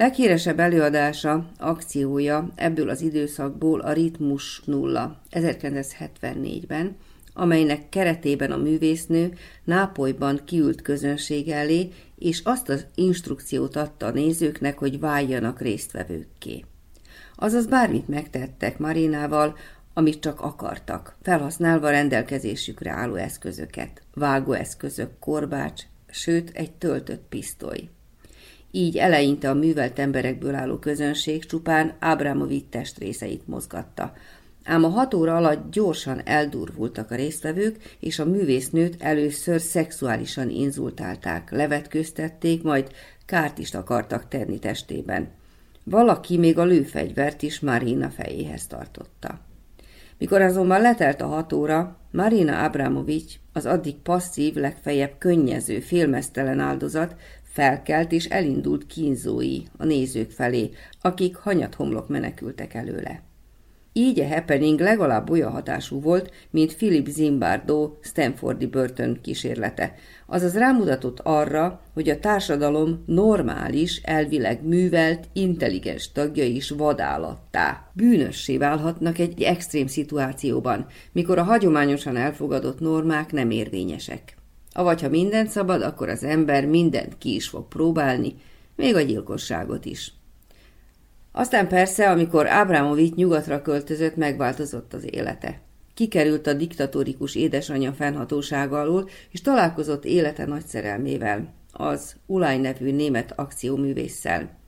Leghíresebb 0.00 0.60
előadása, 0.60 1.50
akciója 1.58 2.48
ebből 2.54 2.88
az 2.88 3.00
időszakból 3.00 3.80
a 3.80 3.92
Ritmus 3.92 4.62
nulla 4.64 5.20
1974-ben, 5.30 6.96
amelynek 7.34 7.88
keretében 7.88 8.52
a 8.52 8.56
művésznő 8.56 9.32
Nápolyban 9.64 10.40
kiült 10.44 10.82
közönség 10.82 11.48
elé, 11.48 11.88
és 12.18 12.40
azt 12.44 12.68
az 12.68 12.86
instrukciót 12.94 13.76
adta 13.76 14.06
a 14.06 14.10
nézőknek, 14.10 14.78
hogy 14.78 15.00
váljanak 15.00 15.60
résztvevőkké. 15.60 16.64
Azaz 17.34 17.66
bármit 17.66 18.08
megtettek 18.08 18.78
Marinával, 18.78 19.56
amit 19.94 20.20
csak 20.20 20.40
akartak, 20.40 21.16
felhasználva 21.22 21.90
rendelkezésükre 21.90 22.90
álló 22.90 23.14
eszközöket, 23.14 24.02
vágóeszközök, 24.14 25.18
korbács, 25.18 25.82
sőt 26.10 26.50
egy 26.54 26.72
töltött 26.72 27.22
pisztoly. 27.28 27.88
Így 28.70 28.96
eleinte 28.96 29.50
a 29.50 29.54
művelt 29.54 29.98
emberekből 29.98 30.54
álló 30.54 30.78
közönség 30.78 31.44
csupán 31.44 31.92
Ábramovic 31.98 32.64
testrészeit 32.70 33.46
mozgatta. 33.46 34.12
Ám 34.64 34.84
a 34.84 34.88
hat 34.88 35.14
óra 35.14 35.36
alatt 35.36 35.72
gyorsan 35.72 36.20
eldurvultak 36.24 37.10
a 37.10 37.14
résztvevők, 37.14 37.96
és 38.00 38.18
a 38.18 38.24
művésznőt 38.24 39.02
először 39.02 39.60
szexuálisan 39.60 40.50
inzultálták, 40.50 41.50
levetköztették, 41.50 42.62
majd 42.62 42.90
kárt 43.26 43.58
is 43.58 43.74
akartak 43.74 44.28
tenni 44.28 44.58
testében. 44.58 45.28
Valaki 45.84 46.38
még 46.38 46.58
a 46.58 46.64
lőfegyvert 46.64 47.42
is 47.42 47.60
Marina 47.60 48.10
fejéhez 48.10 48.66
tartotta. 48.66 49.40
Mikor 50.18 50.40
azonban 50.40 50.80
letelt 50.80 51.20
a 51.20 51.26
hat 51.26 51.52
óra, 51.52 51.96
Marina 52.10 52.64
Abramovics, 52.64 53.34
az 53.52 53.66
addig 53.66 53.94
passzív, 53.94 54.54
legfeljebb 54.54 55.12
könnyező, 55.18 55.80
félmeztelen 55.80 56.60
áldozat 56.60 57.14
felkelt 57.52 58.12
és 58.12 58.24
elindult 58.24 58.86
kínzói 58.86 59.58
a 59.76 59.84
nézők 59.84 60.30
felé, 60.30 60.70
akik 61.00 61.36
hanyathomlok 61.36 62.08
menekültek 62.08 62.74
előle. 62.74 63.22
Így 63.92 64.20
a 64.20 64.26
happening 64.26 64.80
legalább 64.80 65.30
olyan 65.30 65.50
hatású 65.50 66.00
volt, 66.00 66.32
mint 66.50 66.76
Philip 66.76 67.06
Zimbardo 67.06 67.92
Stanfordi 68.00 68.66
börtön 68.66 69.18
kísérlete. 69.22 69.94
Azaz 70.26 70.54
rámutatott 70.54 71.20
arra, 71.20 71.80
hogy 71.94 72.08
a 72.08 72.18
társadalom 72.18 73.02
normális, 73.06 74.00
elvileg 74.04 74.64
művelt, 74.64 75.28
intelligens 75.32 76.12
tagja 76.12 76.44
is 76.44 76.70
vadállattá. 76.70 77.90
Bűnössé 77.92 78.56
válhatnak 78.56 79.18
egy 79.18 79.42
extrém 79.42 79.86
szituációban, 79.86 80.86
mikor 81.12 81.38
a 81.38 81.42
hagyományosan 81.42 82.16
elfogadott 82.16 82.80
normák 82.80 83.32
nem 83.32 83.50
érvényesek. 83.50 84.39
Avagy 84.72 85.00
ha 85.00 85.08
mindent 85.08 85.50
szabad, 85.50 85.82
akkor 85.82 86.08
az 86.08 86.24
ember 86.24 86.66
mindent 86.66 87.18
ki 87.18 87.34
is 87.34 87.48
fog 87.48 87.68
próbálni, 87.68 88.34
még 88.76 88.94
a 88.94 89.00
gyilkosságot 89.00 89.84
is. 89.84 90.12
Aztán 91.32 91.68
persze, 91.68 92.10
amikor 92.10 92.46
Ábramovics 92.48 93.14
nyugatra 93.14 93.62
költözött, 93.62 94.16
megváltozott 94.16 94.94
az 94.94 95.14
élete. 95.14 95.60
Kikerült 95.94 96.46
a 96.46 96.52
diktatórikus 96.52 97.34
édesanyja 97.34 97.92
fennhatósága 97.92 98.80
alól, 98.80 99.08
és 99.30 99.40
találkozott 99.40 100.04
élete 100.04 100.46
nagy 100.46 100.66
szerelmével, 100.66 101.54
az 101.72 102.16
Ulaj 102.26 102.58
nevű 102.58 102.92
német 102.92 103.32
akcióművésszel, 103.36 104.58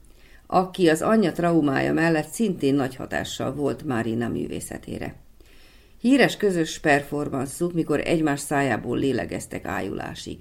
aki 0.47 0.89
az 0.89 1.03
anyja 1.03 1.33
traumája 1.33 1.93
mellett 1.93 2.29
szintén 2.29 2.75
nagy 2.75 2.97
hatással 2.97 3.55
volt 3.55 3.85
Márina 3.85 4.29
művészetére. 4.29 5.15
Híres 6.03 6.37
közös 6.37 6.79
performanszuk, 6.79 7.73
mikor 7.73 8.01
egymás 8.01 8.41
szájából 8.41 8.99
lélegeztek 8.99 9.65
ájulásig. 9.65 10.37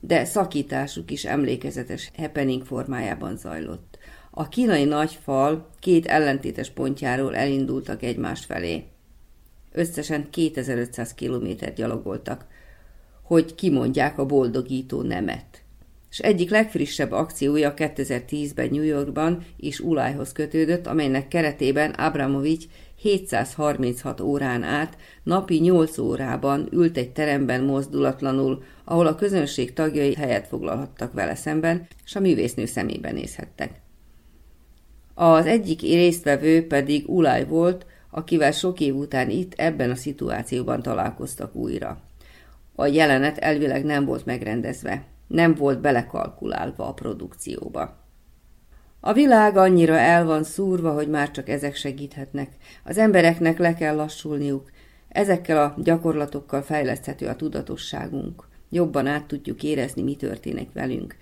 De 0.00 0.24
szakításuk 0.24 1.10
is 1.10 1.24
emlékezetes 1.24 2.10
happening 2.16 2.64
formájában 2.64 3.36
zajlott. 3.36 3.98
A 4.30 4.48
kínai 4.48 4.84
nagyfal 4.84 5.70
két 5.78 6.06
ellentétes 6.06 6.70
pontjáról 6.70 7.36
elindultak 7.36 8.02
egymás 8.02 8.44
felé. 8.44 8.84
Összesen 9.72 10.30
2500 10.30 11.14
kilométert 11.14 11.74
gyalogoltak, 11.74 12.46
hogy 13.22 13.54
kimondják 13.54 14.18
a 14.18 14.26
boldogító 14.26 15.02
nemet. 15.02 15.62
És 16.10 16.18
egyik 16.18 16.50
legfrissebb 16.50 17.12
akciója 17.12 17.74
2010-ben 17.76 18.68
New 18.70 18.82
Yorkban 18.82 19.44
és 19.56 19.80
Ulajhoz 19.80 20.32
kötődött, 20.32 20.86
amelynek 20.86 21.28
keretében 21.28 21.90
Abramovics 21.90 22.64
736 22.96 24.20
órán 24.20 24.62
át, 24.62 24.96
napi 25.22 25.58
8 25.58 25.98
órában 25.98 26.68
ült 26.72 26.96
egy 26.96 27.12
teremben 27.12 27.64
mozdulatlanul, 27.64 28.62
ahol 28.84 29.06
a 29.06 29.14
közönség 29.14 29.72
tagjai 29.72 30.14
helyet 30.14 30.46
foglalhattak 30.46 31.12
vele 31.12 31.34
szemben, 31.34 31.86
és 32.04 32.16
a 32.16 32.20
művésznő 32.20 32.64
szemébe 32.64 33.12
nézhettek. 33.12 33.80
Az 35.14 35.46
egyik 35.46 35.80
résztvevő 35.80 36.66
pedig 36.66 37.08
Ulaj 37.08 37.46
volt, 37.46 37.86
akivel 38.10 38.52
sok 38.52 38.80
év 38.80 38.96
után 38.96 39.30
itt, 39.30 39.52
ebben 39.54 39.90
a 39.90 39.94
szituációban 39.94 40.82
találkoztak 40.82 41.54
újra. 41.54 42.00
A 42.74 42.86
jelenet 42.86 43.38
elvileg 43.38 43.84
nem 43.84 44.04
volt 44.04 44.24
megrendezve, 44.24 45.04
nem 45.26 45.54
volt 45.54 45.80
belekalkulálva 45.80 46.88
a 46.88 46.92
produkcióba. 46.92 48.05
A 49.06 49.12
világ 49.12 49.56
annyira 49.56 49.98
el 49.98 50.24
van 50.24 50.44
szúrva, 50.44 50.92
hogy 50.92 51.08
már 51.08 51.30
csak 51.30 51.48
ezek 51.48 51.74
segíthetnek. 51.74 52.48
Az 52.84 52.98
embereknek 52.98 53.58
le 53.58 53.74
kell 53.74 53.94
lassulniuk. 53.94 54.70
Ezekkel 55.08 55.62
a 55.62 55.74
gyakorlatokkal 55.82 56.62
fejleszthető 56.62 57.26
a 57.26 57.36
tudatosságunk. 57.36 58.48
Jobban 58.70 59.06
át 59.06 59.24
tudjuk 59.24 59.62
érezni, 59.62 60.02
mi 60.02 60.16
történik 60.16 60.72
velünk, 60.72 61.16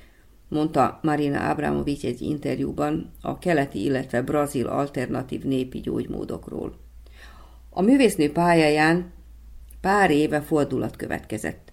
mondta 0.49 0.99
Marina 1.03 1.51
Abramovics 1.51 2.05
egy 2.05 2.21
interjúban 2.21 3.11
a 3.21 3.39
keleti, 3.39 3.85
illetve 3.85 4.23
brazil 4.23 4.67
alternatív 4.67 5.43
népi 5.43 5.81
gyógymódokról. 5.81 6.77
A 7.71 7.83
művésznő 7.83 8.33
pályáján 8.33 9.13
pár 9.81 10.11
éve 10.11 10.41
fordulat 10.41 10.97
következett, 10.97 11.64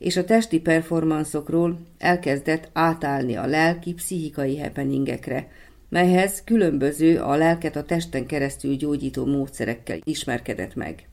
és 0.00 0.16
a 0.16 0.24
testi 0.24 0.60
performanszokról 0.60 1.78
elkezdett 1.98 2.70
átállni 2.72 3.36
a 3.36 3.46
lelki, 3.46 3.94
pszichikai 3.94 4.58
happeningekre, 4.58 5.48
melyhez 5.88 6.42
különböző 6.44 7.20
a 7.20 7.34
lelket 7.34 7.76
a 7.76 7.84
testen 7.84 8.26
keresztül 8.26 8.76
gyógyító 8.76 9.26
módszerekkel 9.26 9.98
ismerkedett 10.04 10.74
meg. 10.74 11.08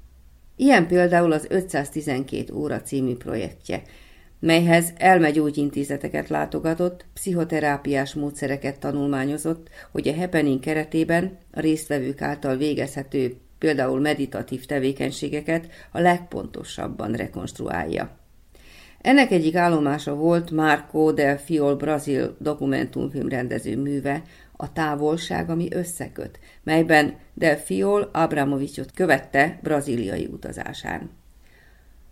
Ilyen 0.55 0.87
például 0.87 1.31
az 1.31 1.45
512 1.49 2.53
óra 2.53 2.81
című 2.81 3.15
projektje, 3.15 3.81
melyhez 4.39 4.93
elmegyógyintézeteket 4.97 6.29
látogatott, 6.29 7.05
pszichoterápiás 7.13 8.13
módszereket 8.13 8.79
tanulmányozott, 8.79 9.69
hogy 9.91 10.07
a 10.07 10.15
happening 10.15 10.59
keretében 10.59 11.37
a 11.51 11.59
résztvevők 11.59 12.21
által 12.21 12.55
végezhető 12.55 13.35
például 13.57 13.99
meditatív 13.99 14.65
tevékenységeket 14.65 15.67
a 15.91 15.99
legpontosabban 15.99 17.13
rekonstruálja. 17.13 18.26
Ennek 19.07 19.31
egyik 19.31 19.55
állomása 19.55 20.15
volt 20.15 20.51
Marco 20.51 21.11
del 21.11 21.37
Fiol 21.37 21.75
brazil 21.75 22.35
dokumentumfilm 22.39 23.29
rendező 23.29 23.77
műve, 23.77 24.21
a 24.57 24.73
távolság, 24.73 25.49
ami 25.49 25.67
összeköt, 25.71 26.39
melyben 26.63 27.15
Del 27.33 27.57
Fiol 27.57 28.09
Abramovicsot 28.13 28.91
követte 28.91 29.59
braziliai 29.63 30.25
utazásán. 30.31 31.09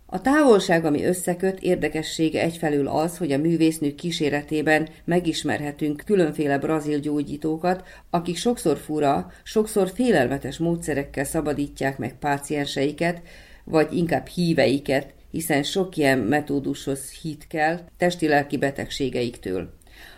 A 0.06 0.20
távolság, 0.20 0.84
ami 0.84 1.04
összeköt, 1.04 1.60
érdekessége 1.60 2.40
egyfelől 2.42 2.88
az, 2.88 3.18
hogy 3.18 3.32
a 3.32 3.38
művésznő 3.38 3.94
kíséretében 3.94 4.88
megismerhetünk 5.04 6.02
különféle 6.06 6.58
brazil 6.58 6.98
gyógyítókat, 6.98 7.84
akik 8.10 8.36
sokszor 8.36 8.76
fura, 8.76 9.30
sokszor 9.42 9.90
félelmetes 9.94 10.58
módszerekkel 10.58 11.24
szabadítják 11.24 11.98
meg 11.98 12.18
pácienseiket, 12.18 13.22
vagy 13.64 13.92
inkább 13.92 14.26
híveiket, 14.26 15.14
hiszen 15.30 15.62
sok 15.62 15.96
ilyen 15.96 16.18
metódushoz 16.18 17.10
hit 17.10 17.46
kell 17.46 17.80
testi-lelki 17.96 18.56
betegségeiktől. 18.56 19.74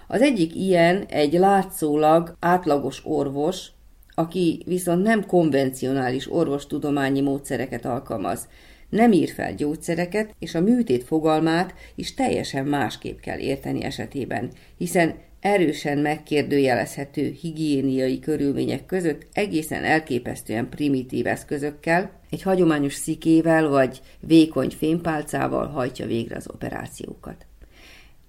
Az 0.06 0.20
egyik 0.20 0.54
ilyen 0.54 1.04
egy 1.04 1.32
látszólag 1.32 2.36
átlagos 2.40 3.00
orvos, 3.04 3.66
aki 4.14 4.62
viszont 4.66 5.02
nem 5.02 5.26
konvencionális 5.26 6.32
orvostudományi 6.32 7.20
módszereket 7.20 7.84
alkalmaz, 7.84 8.48
nem 8.88 9.12
ír 9.12 9.28
fel 9.30 9.54
gyógyszereket, 9.54 10.34
és 10.38 10.54
a 10.54 10.60
műtét 10.60 11.04
fogalmát 11.04 11.74
is 11.94 12.14
teljesen 12.14 12.66
másképp 12.66 13.18
kell 13.18 13.38
érteni 13.38 13.84
esetében, 13.84 14.50
hiszen 14.76 15.14
erősen 15.40 15.98
megkérdőjelezhető 15.98 17.36
higiéniai 17.40 18.18
körülmények 18.18 18.86
között 18.86 19.26
egészen 19.32 19.84
elképesztően 19.84 20.68
primitív 20.68 21.26
eszközökkel, 21.26 22.10
egy 22.30 22.42
hagyományos 22.42 22.94
szikével 22.94 23.68
vagy 23.68 24.00
vékony 24.20 24.70
fémpálcával 24.70 25.66
hajtja 25.66 26.06
végre 26.06 26.36
az 26.36 26.48
operációkat. 26.52 27.46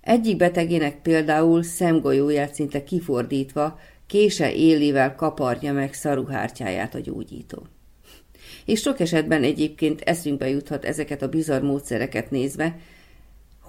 Egyik 0.02 0.38
betegének 0.38 1.02
például 1.02 1.64
szemgolyóját 1.64 2.54
szinte 2.54 2.84
kifordítva 2.84 3.80
kése 4.08 4.54
élivel 4.54 5.16
kaparja 5.16 5.74
meg 5.74 5.94
szaruhártyáját 5.94 6.96
a 6.96 7.00
gyógyító. 7.00 7.68
És 8.66 8.82
sok 8.82 9.00
esetben 9.00 9.44
egyébként 9.44 10.02
eszünkbe 10.02 10.50
juthat 10.50 10.86
ezeket 10.86 11.22
a 11.22 11.30
bizarr 11.30 11.62
módszereket 11.62 12.32
nézve, 12.32 12.76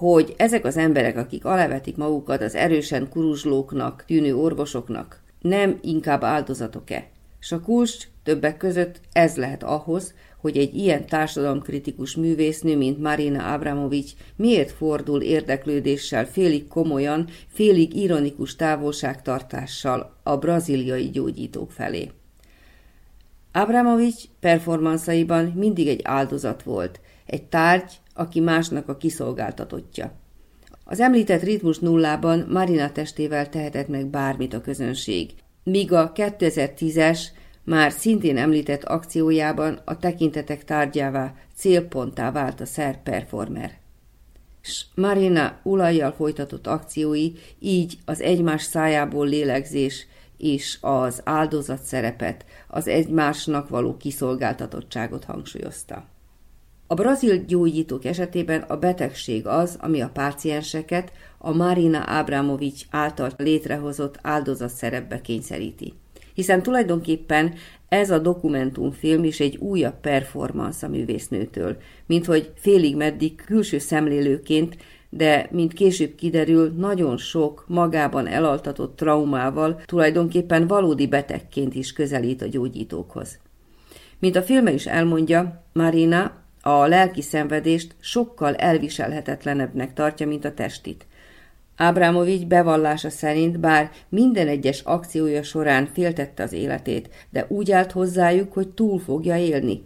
hogy 0.01 0.33
ezek 0.37 0.65
az 0.65 0.77
emberek, 0.77 1.17
akik 1.17 1.45
alevetik 1.45 1.97
magukat 1.97 2.41
az 2.41 2.55
erősen 2.55 3.09
kuruzslóknak 3.09 4.03
tűnő 4.07 4.35
orvosoknak, 4.35 5.21
nem 5.41 5.79
inkább 5.81 6.23
áldozatok-e? 6.23 7.07
S 7.39 7.51
a 7.51 7.59
kulcs 7.59 8.07
többek 8.23 8.57
között 8.57 9.01
ez 9.11 9.35
lehet 9.35 9.63
ahhoz, 9.63 10.13
hogy 10.37 10.57
egy 10.57 10.75
ilyen 10.75 11.05
társadalomkritikus 11.05 12.15
művésznő, 12.15 12.77
mint 12.77 12.99
Marina 12.99 13.53
Abramovics 13.53 14.11
miért 14.35 14.71
fordul 14.71 15.21
érdeklődéssel, 15.21 16.25
félig 16.25 16.67
komolyan, 16.67 17.27
félig 17.47 17.95
ironikus 17.95 18.55
távolságtartással 18.55 20.15
a 20.23 20.37
braziliai 20.37 21.09
gyógyítók 21.09 21.71
felé. 21.71 22.11
Abramovics 23.51 24.23
performanszaiban 24.39 25.45
mindig 25.45 25.87
egy 25.87 26.01
áldozat 26.03 26.63
volt, 26.63 26.99
egy 27.25 27.43
tárgy, 27.43 27.91
aki 28.21 28.39
másnak 28.39 28.89
a 28.89 28.97
kiszolgáltatottja. 28.97 30.11
Az 30.83 30.99
említett 30.99 31.41
ritmus 31.41 31.79
nullában 31.79 32.47
Marina 32.49 32.91
testével 32.91 33.49
tehetett 33.49 33.87
meg 33.87 34.07
bármit 34.07 34.53
a 34.53 34.61
közönség, 34.61 35.33
míg 35.63 35.91
a 35.91 36.11
2010-es 36.11 37.19
már 37.63 37.91
szintén 37.91 38.37
említett 38.37 38.83
akciójában 38.83 39.81
a 39.85 39.97
tekintetek 39.97 40.63
tárgyává, 40.63 41.33
célponttá 41.55 42.31
vált 42.31 42.61
a 42.61 42.65
szer 42.65 43.03
performer. 43.03 43.71
S 44.61 44.85
Marina 44.95 45.59
ulajjal 45.63 46.11
folytatott 46.11 46.67
akciói 46.67 47.31
így 47.59 47.97
az 48.05 48.21
egymás 48.21 48.61
szájából 48.61 49.27
lélegzés 49.27 50.07
és 50.37 50.77
az 50.81 51.21
áldozat 51.23 51.83
szerepet, 51.83 52.45
az 52.67 52.87
egymásnak 52.87 53.69
való 53.69 53.97
kiszolgáltatottságot 53.97 55.23
hangsúlyozta. 55.23 56.05
A 56.91 56.93
brazil 56.93 57.37
gyógyítók 57.45 58.05
esetében 58.05 58.61
a 58.61 58.77
betegség 58.77 59.47
az, 59.47 59.77
ami 59.79 60.01
a 60.01 60.09
pácienseket 60.13 61.11
a 61.37 61.51
Marina 61.53 61.99
Abramovics 61.99 62.81
által 62.89 63.31
létrehozott 63.37 64.19
áldozat 64.21 64.69
szerepbe 64.69 65.21
kényszeríti 65.21 65.93
hiszen 66.33 66.63
tulajdonképpen 66.63 67.53
ez 67.89 68.11
a 68.11 68.19
dokumentumfilm 68.19 69.23
is 69.23 69.39
egy 69.39 69.57
újabb 69.57 69.99
performance 70.01 70.85
a 70.85 70.89
művésznőtől, 70.89 71.77
mint 72.05 72.25
hogy 72.25 72.51
félig 72.55 72.95
meddig 72.95 73.35
külső 73.45 73.77
szemlélőként, 73.77 74.77
de 75.09 75.47
mint 75.51 75.73
később 75.73 76.15
kiderül, 76.15 76.73
nagyon 76.77 77.17
sok 77.17 77.65
magában 77.67 78.27
elaltatott 78.27 78.95
traumával 78.95 79.81
tulajdonképpen 79.85 80.67
valódi 80.67 81.07
betegként 81.07 81.75
is 81.75 81.93
közelít 81.93 82.41
a 82.41 82.47
gyógyítókhoz. 82.47 83.39
Mint 84.19 84.35
a 84.35 84.41
filme 84.41 84.71
is 84.71 84.85
elmondja, 84.85 85.63
Marina 85.73 86.40
a 86.61 86.87
lelki 86.87 87.21
szenvedést 87.21 87.95
sokkal 87.99 88.55
elviselhetetlenebbnek 88.55 89.93
tartja, 89.93 90.27
mint 90.27 90.45
a 90.45 90.53
testit. 90.53 91.05
Ábrámovics 91.75 92.45
bevallása 92.45 93.09
szerint 93.09 93.59
bár 93.59 93.91
minden 94.09 94.47
egyes 94.47 94.81
akciója 94.81 95.43
során 95.43 95.85
féltette 95.85 96.43
az 96.43 96.53
életét, 96.53 97.09
de 97.29 97.45
úgy 97.49 97.71
állt 97.71 97.91
hozzájuk, 97.91 98.53
hogy 98.53 98.67
túl 98.67 98.99
fogja 98.99 99.37
élni. 99.37 99.83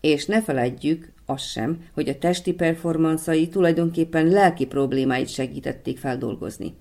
És 0.00 0.26
ne 0.26 0.42
feledjük 0.42 1.12
azt 1.26 1.50
sem, 1.50 1.84
hogy 1.94 2.08
a 2.08 2.18
testi 2.18 2.52
performanszai 2.52 3.48
tulajdonképpen 3.48 4.26
lelki 4.26 4.66
problémáit 4.66 5.28
segítették 5.28 5.98
feldolgozni. 5.98 6.74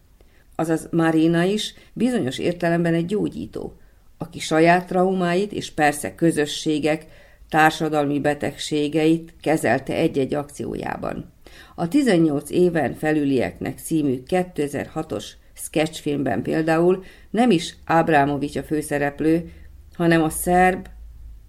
Azaz 0.55 0.87
Marina 0.91 1.43
is 1.43 1.73
bizonyos 1.93 2.37
értelemben 2.37 2.93
egy 2.93 3.05
gyógyító, 3.05 3.73
aki 4.17 4.39
saját 4.39 4.87
traumáit 4.87 5.51
és 5.51 5.71
persze 5.71 6.15
közösségek, 6.15 7.05
társadalmi 7.51 8.19
betegségeit 8.19 9.33
kezelte 9.41 9.93
egy-egy 9.93 10.33
akciójában. 10.33 11.31
A 11.75 11.87
18 11.87 12.49
éven 12.49 12.93
felülieknek 12.93 13.79
című 13.79 14.21
2006-os 14.27 15.25
sketchfilmben 15.53 16.41
például 16.41 17.03
nem 17.29 17.51
is 17.51 17.75
Ábrámovics 17.85 18.55
a 18.55 18.63
főszereplő, 18.63 19.51
hanem 19.93 20.23
a 20.23 20.29
szerb, 20.29 20.87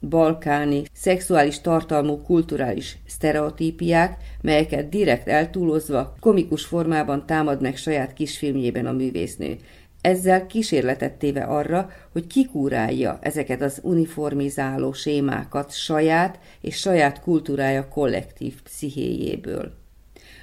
balkáni, 0.08 0.82
szexuális 0.92 1.60
tartalmú 1.60 2.22
kulturális 2.22 2.98
sztereotípiák, 3.06 4.16
melyeket 4.40 4.88
direkt 4.88 5.28
eltúlozva, 5.28 6.14
komikus 6.20 6.64
formában 6.64 7.26
támad 7.26 7.60
meg 7.60 7.76
saját 7.76 8.12
kisfilmjében 8.12 8.86
a 8.86 8.92
művésznő. 8.92 9.56
Ezzel 10.02 10.46
kísérletet 10.46 11.12
téve 11.12 11.42
arra, 11.42 11.90
hogy 12.12 12.26
kikúrálja 12.26 13.18
ezeket 13.20 13.62
az 13.62 13.78
uniformizáló 13.82 14.92
sémákat 14.92 15.72
saját 15.72 16.38
és 16.60 16.76
saját 16.76 17.20
kultúrája 17.20 17.88
kollektív 17.88 18.62
pszichéjéből. 18.62 19.72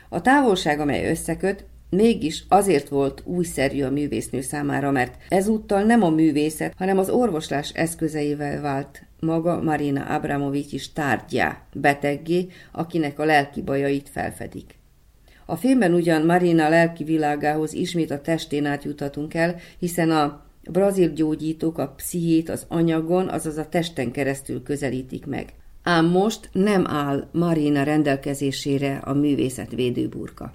A 0.09 0.21
távolság, 0.21 0.79
amely 0.79 1.09
összeköt, 1.09 1.65
mégis 1.89 2.43
azért 2.47 2.89
volt 2.89 3.21
újszerű 3.25 3.83
a 3.83 3.89
művésznő 3.89 4.41
számára, 4.41 4.91
mert 4.91 5.15
ezúttal 5.29 5.83
nem 5.83 6.03
a 6.03 6.09
művészet, 6.09 6.73
hanem 6.77 6.97
az 6.97 7.09
orvoslás 7.09 7.71
eszközeivel 7.73 8.61
vált 8.61 9.03
maga 9.19 9.61
Marina 9.61 10.03
Abramovics 10.03 10.71
is 10.71 10.93
tárgyá, 10.93 11.61
beteggé, 11.73 12.47
akinek 12.71 13.19
a 13.19 13.25
lelki 13.25 13.61
bajait 13.61 14.09
felfedik. 14.09 14.78
A 15.49 15.55
filmben 15.55 15.93
ugyan 15.93 16.25
Marina 16.25 16.69
lelki 16.69 17.03
világához 17.03 17.73
ismét 17.73 18.11
a 18.11 18.21
testén 18.21 18.65
átjutatunk 18.65 19.33
el, 19.33 19.55
hiszen 19.79 20.11
a 20.11 20.43
brazil 20.71 21.09
gyógyítók 21.09 21.77
a 21.77 21.87
pszichét 21.87 22.49
az 22.49 22.65
anyagon, 22.67 23.27
azaz 23.27 23.57
a 23.57 23.69
testen 23.69 24.11
keresztül 24.11 24.63
közelítik 24.63 25.25
meg. 25.25 25.53
Ám 25.83 26.05
most 26.05 26.49
nem 26.51 26.87
áll 26.87 27.27
Marina 27.31 27.83
rendelkezésére 27.83 28.95
a 28.95 29.13
művészet 29.13 29.71
védőburka. 29.71 30.53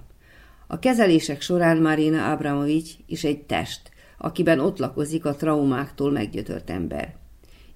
A 0.67 0.79
kezelések 0.79 1.41
során 1.41 1.77
Marina 1.77 2.31
Abramovics 2.31 2.91
is 3.05 3.23
egy 3.23 3.41
test, 3.41 3.81
akiben 4.17 4.59
ott 4.59 4.77
lakozik 4.77 5.25
a 5.25 5.35
traumáktól 5.35 6.11
meggyötört 6.11 6.69
ember. 6.69 7.15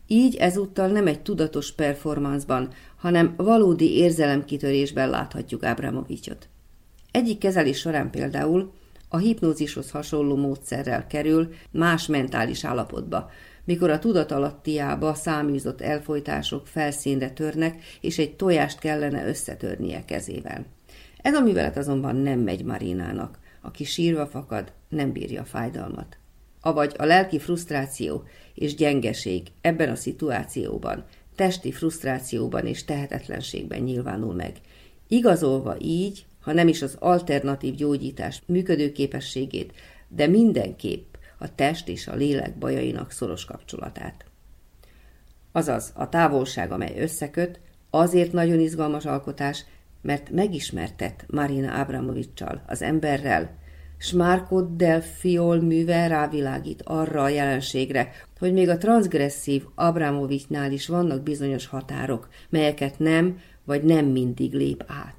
Így 0.07 0.35
ezúttal 0.35 0.87
nem 0.87 1.07
egy 1.07 1.21
tudatos 1.21 1.71
performanceban, 1.71 2.69
hanem 2.97 3.33
valódi 3.37 3.97
érzelemkitörésben 3.97 5.09
láthatjuk 5.09 5.63
Ábramovicsot. 5.63 6.49
Egyik 7.19 7.37
kezelés 7.37 7.77
során 7.77 8.09
például 8.09 8.71
a 9.09 9.17
hipnózishoz 9.17 9.91
hasonló 9.91 10.35
módszerrel 10.35 11.07
kerül 11.07 11.53
más 11.71 12.07
mentális 12.07 12.63
állapotba, 12.63 13.31
mikor 13.65 13.89
a 13.89 13.99
tudatalattiába 13.99 15.13
száműzott 15.13 15.81
elfolytások 15.81 16.67
felszínre 16.67 17.29
törnek, 17.29 17.83
és 18.01 18.17
egy 18.17 18.35
tojást 18.35 18.79
kellene 18.79 19.27
összetörnie 19.27 20.05
kezével. 20.05 20.65
Ez 21.21 21.33
a 21.33 21.41
művelet 21.41 21.77
azonban 21.77 22.15
nem 22.15 22.39
megy 22.39 22.63
Marinának, 22.63 23.39
aki 23.61 23.83
sírva 23.83 24.27
fakad, 24.27 24.71
nem 24.89 25.11
bírja 25.11 25.41
a 25.41 25.45
fájdalmat. 25.45 26.17
Avagy 26.61 26.93
a 26.97 27.05
lelki 27.05 27.39
frusztráció 27.39 28.23
és 28.53 28.75
gyengeség 28.75 29.47
ebben 29.61 29.89
a 29.89 29.95
szituációban, 29.95 31.05
testi 31.35 31.71
frusztrációban 31.71 32.65
és 32.65 32.85
tehetetlenségben 32.85 33.81
nyilvánul 33.81 34.33
meg. 34.33 34.55
Igazolva 35.07 35.75
így, 35.79 36.25
ha 36.49 36.55
nem 36.55 36.67
is 36.67 36.81
az 36.81 36.95
alternatív 36.99 37.75
gyógyítás 37.75 38.41
működőképességét, 38.45 39.73
de 40.07 40.27
mindenképp 40.27 41.15
a 41.37 41.55
test 41.55 41.87
és 41.87 42.07
a 42.07 42.15
lélek 42.15 42.57
bajainak 42.57 43.11
szoros 43.11 43.45
kapcsolatát. 43.45 44.25
Azaz, 45.51 45.91
a 45.95 46.09
távolság, 46.09 46.71
amely 46.71 46.93
összeköt, 46.97 47.59
azért 47.89 48.31
nagyon 48.31 48.59
izgalmas 48.59 49.05
alkotás, 49.05 49.65
mert 50.01 50.29
megismertet 50.29 51.25
Marina 51.27 51.79
Abramovicsal, 51.79 52.63
az 52.67 52.81
emberrel, 52.81 53.57
Smárkod 53.97 54.75
del 54.75 55.01
Fiol 55.01 55.61
műve 55.61 56.07
rávilágít 56.07 56.81
arra 56.85 57.23
a 57.23 57.29
jelenségre, 57.29 58.11
hogy 58.39 58.53
még 58.53 58.69
a 58.69 58.77
transgresszív 58.77 59.63
Abramovicsnál 59.75 60.71
is 60.71 60.87
vannak 60.87 61.23
bizonyos 61.23 61.65
határok, 61.65 62.27
melyeket 62.49 62.99
nem 62.99 63.39
vagy 63.63 63.83
nem 63.83 64.05
mindig 64.05 64.53
lép 64.53 64.83
át. 64.87 65.18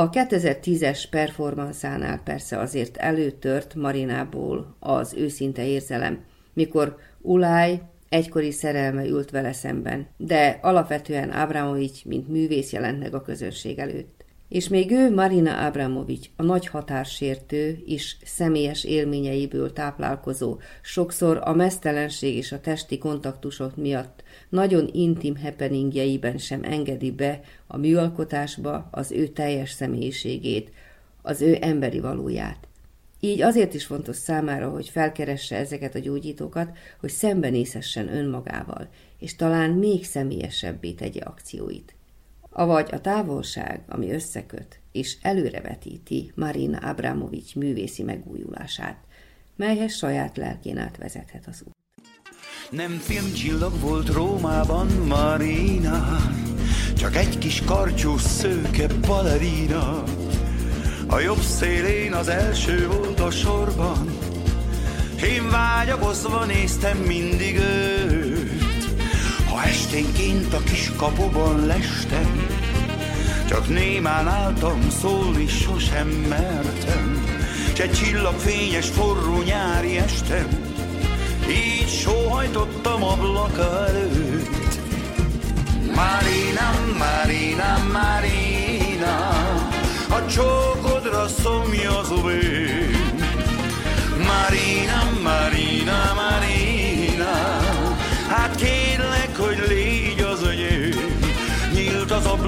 A 0.00 0.10
2010-es 0.10 1.04
performanszánál 1.10 2.20
persze 2.24 2.58
azért 2.58 2.96
előtört 2.96 3.74
Marinából 3.74 4.76
az 4.78 5.14
őszinte 5.14 5.66
érzelem, 5.66 6.24
mikor 6.52 6.96
Ulaj 7.20 7.80
egykori 8.08 8.50
szerelme 8.50 9.04
ült 9.06 9.30
vele 9.30 9.52
szemben, 9.52 10.06
de 10.16 10.58
alapvetően 10.62 11.30
Abramovics, 11.30 12.04
mint 12.04 12.28
művész 12.28 12.72
jelent 12.72 12.98
meg 12.98 13.14
a 13.14 13.22
közönség 13.22 13.78
előtt. 13.78 14.19
És 14.50 14.68
még 14.68 14.90
ő, 14.90 15.14
Marina 15.14 15.66
Abramovics, 15.66 16.26
a 16.36 16.42
nagy 16.42 16.66
határsértő 16.66 17.82
is 17.86 18.16
személyes 18.24 18.84
élményeiből 18.84 19.72
táplálkozó, 19.72 20.58
sokszor 20.82 21.40
a 21.44 21.52
mesztelenség 21.52 22.36
és 22.36 22.52
a 22.52 22.60
testi 22.60 22.98
kontaktusok 22.98 23.76
miatt 23.76 24.22
nagyon 24.48 24.88
intim 24.92 25.36
happeningjeiben 25.36 26.38
sem 26.38 26.62
engedi 26.62 27.10
be 27.10 27.40
a 27.66 27.76
műalkotásba 27.76 28.88
az 28.90 29.12
ő 29.12 29.26
teljes 29.28 29.70
személyiségét, 29.70 30.70
az 31.22 31.40
ő 31.40 31.58
emberi 31.60 32.00
valóját. 32.00 32.68
Így 33.20 33.42
azért 33.42 33.74
is 33.74 33.84
fontos 33.84 34.16
számára, 34.16 34.68
hogy 34.68 34.88
felkeresse 34.88 35.56
ezeket 35.56 35.94
a 35.94 35.98
gyógyítókat, 35.98 36.76
hogy 37.00 37.10
szembenézhessen 37.10 38.14
önmagával, 38.14 38.88
és 39.18 39.36
talán 39.36 39.70
még 39.70 40.04
személyesebbé 40.04 40.92
tegye 40.92 41.20
akcióit. 41.20 41.94
Avagy 42.52 42.88
a 42.92 43.00
távolság, 43.00 43.82
ami 43.88 44.12
összeköt, 44.12 44.80
és 44.92 45.16
előrevetíti 45.22 46.32
Marina 46.34 46.78
Abramovics 46.78 47.54
művészi 47.54 48.02
megújulását, 48.02 48.96
melyhez 49.56 49.94
saját 49.94 50.36
lelkén 50.36 50.78
át 50.78 50.96
vezethet 50.96 51.46
az 51.46 51.62
út. 51.66 51.76
Nem 52.70 52.90
filmcsillag 52.90 53.80
volt 53.80 54.08
Rómában 54.08 54.86
Marina, 54.86 56.16
csak 56.96 57.16
egy 57.16 57.38
kis 57.38 57.62
karcsú 57.62 58.16
szőke 58.16 58.86
balerina. 58.86 60.02
A 61.06 61.18
jobb 61.18 61.40
szélén 61.40 62.12
az 62.12 62.28
első 62.28 62.86
volt 62.86 63.20
a 63.20 63.30
sorban, 63.30 64.18
én 65.22 65.50
vágyakozva 65.50 66.44
néztem 66.44 66.98
mindig 66.98 67.56
őt. 67.56 68.19
Esténként 69.70 70.54
a 70.54 70.58
kis 70.58 70.92
kapuban 70.96 71.66
lestem, 71.66 72.46
csak 73.48 73.68
némán 73.68 74.28
álltam, 74.28 74.90
szólni 75.00 75.46
sosem 75.46 76.08
mertem. 76.08 77.26
S 77.74 77.78
egy 77.78 77.92
csillagfényes 77.92 78.88
forró 78.88 79.42
nyári 79.42 79.96
estem, 79.98 80.48
így 81.48 81.88
sóhajtottam 81.88 83.02
ablaka 83.02 83.86
előtt. 83.86 84.80
Marina, 85.94 86.70
Marina, 86.98 87.78
Marina, 87.92 89.28
a 90.08 90.26
csókodra 90.26 91.28
szomjazom 91.28 92.28
én. 92.28 93.18
Marina, 94.16 95.10
Marina, 95.22 96.12
Marina, 96.14 96.29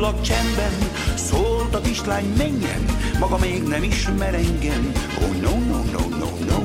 ablak 0.02 0.22
csendben, 0.22 0.72
szólt 1.14 1.74
a 1.74 1.80
kislány, 1.80 2.24
menjen, 2.36 2.84
maga 3.18 3.38
még 3.38 3.62
nem 3.62 3.82
ismer 3.82 4.34
engem. 4.34 4.92
Oh 5.22 5.40
no, 5.40 5.58
no, 5.58 5.82
no, 5.92 6.16
no, 6.18 6.30
no. 6.46 6.58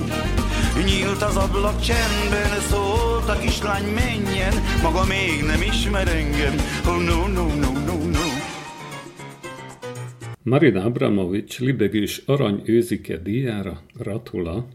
Nyílt 0.85 1.21
az 1.21 1.35
ablak 1.35 1.81
csendben, 1.81 2.59
szólt 2.69 3.29
a 3.29 3.37
kislány, 3.39 3.83
menjen, 3.83 4.53
maga 4.81 5.05
még 5.05 5.43
nem 5.45 5.61
ismer 5.61 6.07
engem. 6.07 6.55
Oh 6.87 7.03
no, 7.03 7.27
no, 7.27 7.45
no, 7.55 7.71
no, 7.71 7.97
no. 8.09 8.25
Marina 10.43 10.83
Abramovics 10.83 11.59
libegős 11.59 12.21
arany 12.25 12.61
őzike 12.65 13.17
díjára 13.17 13.81
gratula. 13.93 14.67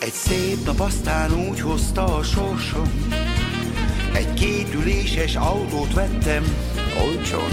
Egy 0.00 0.12
szép 0.12 0.64
nap 0.64 0.80
aztán 0.80 1.48
úgy 1.48 1.60
hozta 1.60 2.04
a 2.04 2.22
sorsom, 2.22 2.90
egy 4.14 4.34
kétüléses 4.34 5.36
autót 5.36 5.94
vettem 5.94 6.44
olcsón, 7.00 7.50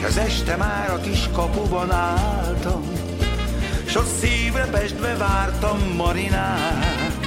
s 0.00 0.04
az 0.04 0.16
este 0.16 0.56
már 0.56 0.90
a 0.90 1.00
kis 1.00 1.28
kapuban 1.32 1.92
álltam, 1.92 2.82
s 3.86 3.96
ott 3.96 4.18
szívrepestve 4.20 5.16
vártam 5.16 5.78
Marinát. 5.96 7.26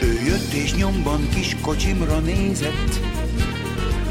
Ő 0.00 0.20
jött 0.26 0.52
és 0.52 0.74
nyomban 0.74 1.28
kis 1.34 1.56
kocsimra 1.60 2.18
nézett, 2.18 3.00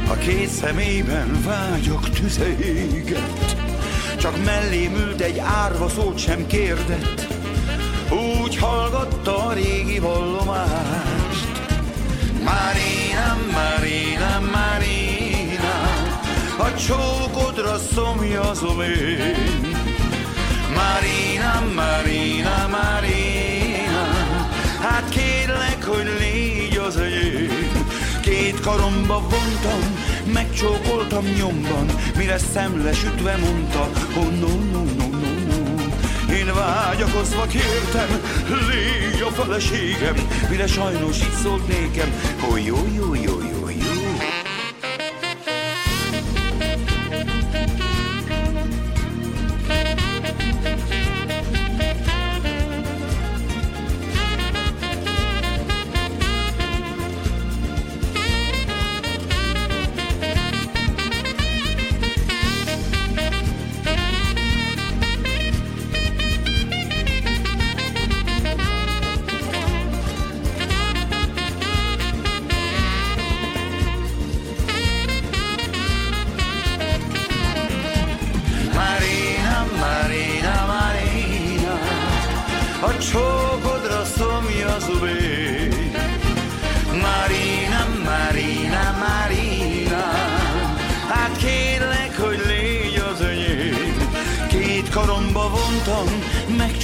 a 0.09 0.13
két 0.13 0.49
szemében 0.49 1.41
vágyok 1.45 2.09
tüze 2.09 2.57
égett. 2.57 3.55
Csak 4.17 4.45
mellém 4.45 4.95
ült 4.95 5.21
egy 5.21 5.37
árva 5.39 5.89
szót 5.89 6.17
sem 6.17 6.47
kérdett, 6.47 7.27
úgy 8.43 8.57
hallgatta 8.57 9.45
a 9.45 9.53
régi 9.53 9.99
vallomást. 9.99 11.47
Marina, 12.43 13.37
Marina, 13.51 14.14
a 16.65 16.75
csókodra 16.75 17.77
szomjazom 17.93 18.81
én. 18.81 19.35
Marina, 20.75 21.53
Marina, 21.75 22.67
Marina, 22.67 24.03
hát 24.81 25.09
kérlek, 25.09 25.83
hogy 25.83 26.09
légy 26.19 26.77
az 26.77 26.97
enyém. 26.97 27.85
Két 28.21 28.59
karomba 28.59 29.19
vontam, 29.19 29.81
megcsókoltam 30.33 31.25
nyomban, 31.25 31.85
mire 32.17 32.37
szemlesütve 32.37 33.37
mondta, 33.37 33.89
oh 34.17 34.39
no, 34.39 34.47
no, 34.71 34.83
no, 34.97 35.07
no, 35.07 35.29
no. 35.47 36.33
Én 36.33 36.53
vágyakozva 36.53 37.45
kértem, 37.45 38.21
légy 38.69 39.21
a 39.21 39.31
feleségem, 39.31 40.15
mire 40.49 40.67
sajnos 40.67 41.17
így 41.17 41.37
szólt 41.43 41.67
nékem, 41.67 42.13
hogy 42.39 42.65
jó, 42.65 42.75
jó, 42.95 43.13
jó, 43.13 43.23
jó, 43.23 43.39
jó. 43.39 43.54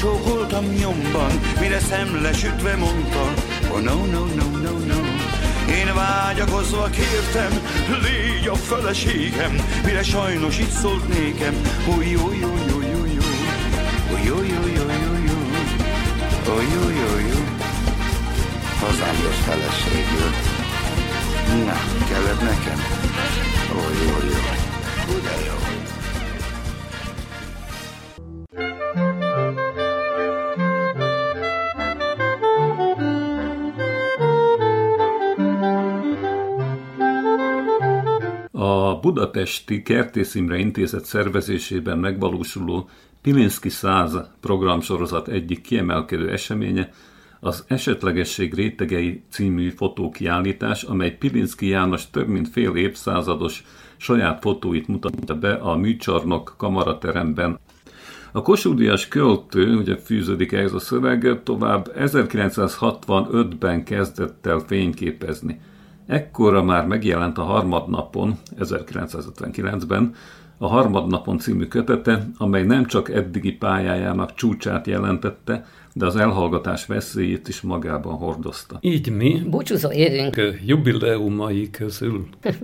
Megcsókoltam 0.01 0.65
nyomban, 0.65 1.39
mire 1.59 1.79
szemlesütve 1.79 2.75
mondta, 2.75 3.33
oh 3.71 3.81
no, 3.81 4.05
no, 4.05 4.25
no, 4.25 4.45
no, 4.61 4.71
no. 4.85 4.99
Én 5.73 5.93
vágyakozva 5.95 6.89
kértem, 6.89 7.51
légy 8.01 8.47
a 8.47 8.55
feleségem, 8.55 9.55
mire 9.85 10.03
sajnos 10.03 10.59
itt 10.59 10.69
szólt 10.69 11.07
nékem, 11.07 11.61
oh 11.87 12.11
jó, 12.11 12.31
jó, 12.41 12.53
jó, 12.69 12.81
jó, 12.81 13.05
jó, 13.05 13.23
oh 14.13 14.25
jó, 14.25 14.35
jó, 14.35 14.61
jó, 14.75 14.85
jó, 15.05 15.13
jó, 15.27 15.37
oh 16.53 16.63
jó, 16.73 16.89
jó, 16.89 17.17
jó. 17.27 17.39
Hazám 18.79 19.15
jött 19.21 19.41
feleségül. 19.45 20.31
Na, 21.65 21.77
kellett 22.09 22.41
nekem? 22.41 22.79
Ó, 23.75 23.79
jó, 23.79 24.15
jó, 24.27 25.19
de 25.19 25.45
jó. 25.45 25.60
Budapesti 39.13 39.83
Kertész 39.83 40.35
Imre 40.35 40.57
Intézet 40.57 41.05
szervezésében 41.05 41.97
megvalósuló 41.97 42.89
Pilinszki 43.21 43.69
100 43.69 44.17
programsorozat 44.41 45.27
egyik 45.27 45.61
kiemelkedő 45.61 46.31
eseménye 46.31 46.91
az 47.39 47.65
Esetlegesség 47.67 48.53
rétegei 48.53 49.23
című 49.29 49.69
fotókiállítás, 49.69 50.83
amely 50.83 51.11
Pilinszki 51.11 51.67
János 51.67 52.09
több 52.09 52.27
mint 52.27 52.49
fél 52.49 52.75
évszázados 52.75 53.63
saját 53.97 54.41
fotóit 54.41 54.87
mutatta 54.87 55.35
be 55.35 55.53
a 55.53 55.75
műcsarnok 55.75 56.53
kamarateremben. 56.57 57.59
A 58.31 58.41
Kossuth-díjas 58.41 59.07
költő, 59.07 59.75
ugye 59.75 59.97
fűződik 59.97 60.51
ehhez 60.51 60.73
a 60.73 60.79
szöveg, 60.79 61.41
tovább 61.43 61.91
1965-ben 61.97 63.83
kezdett 63.83 64.45
el 64.45 64.59
fényképezni. 64.67 65.59
Ekkora 66.05 66.63
már 66.63 66.85
megjelent 66.85 67.37
a 67.37 67.43
harmadnapon, 67.43 68.39
1959-ben, 68.59 70.13
a 70.57 70.67
Harmadnapon 70.67 71.37
című 71.37 71.65
kötete, 71.65 72.27
amely 72.37 72.63
nem 72.63 72.85
csak 72.85 73.09
eddigi 73.09 73.51
pályájának 73.51 74.33
csúcsát 74.33 74.87
jelentette, 74.87 75.65
de 75.93 76.05
az 76.05 76.15
elhallgatás 76.15 76.85
veszélyét 76.85 77.47
is 77.47 77.61
magában 77.61 78.13
hordozta. 78.13 78.77
Így 78.81 79.11
mi 79.11 79.41
Búcsúzó 79.49 79.91
évünk. 79.91 80.41
jubileumai 80.65 81.69
közül 81.69 82.27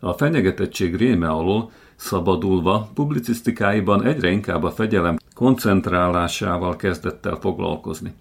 A 0.00 0.12
fenyegetettség 0.12 0.96
réme 0.96 1.28
alól 1.28 1.70
szabadulva 1.96 2.90
publicisztikáiban 2.94 4.04
egyre 4.04 4.30
inkább 4.30 4.62
a 4.64 4.70
fegyelem 4.70 5.16
koncentrálásával 5.34 6.76
kezdett 6.76 7.26
el 7.26 7.36
foglalkozni. 7.40 8.12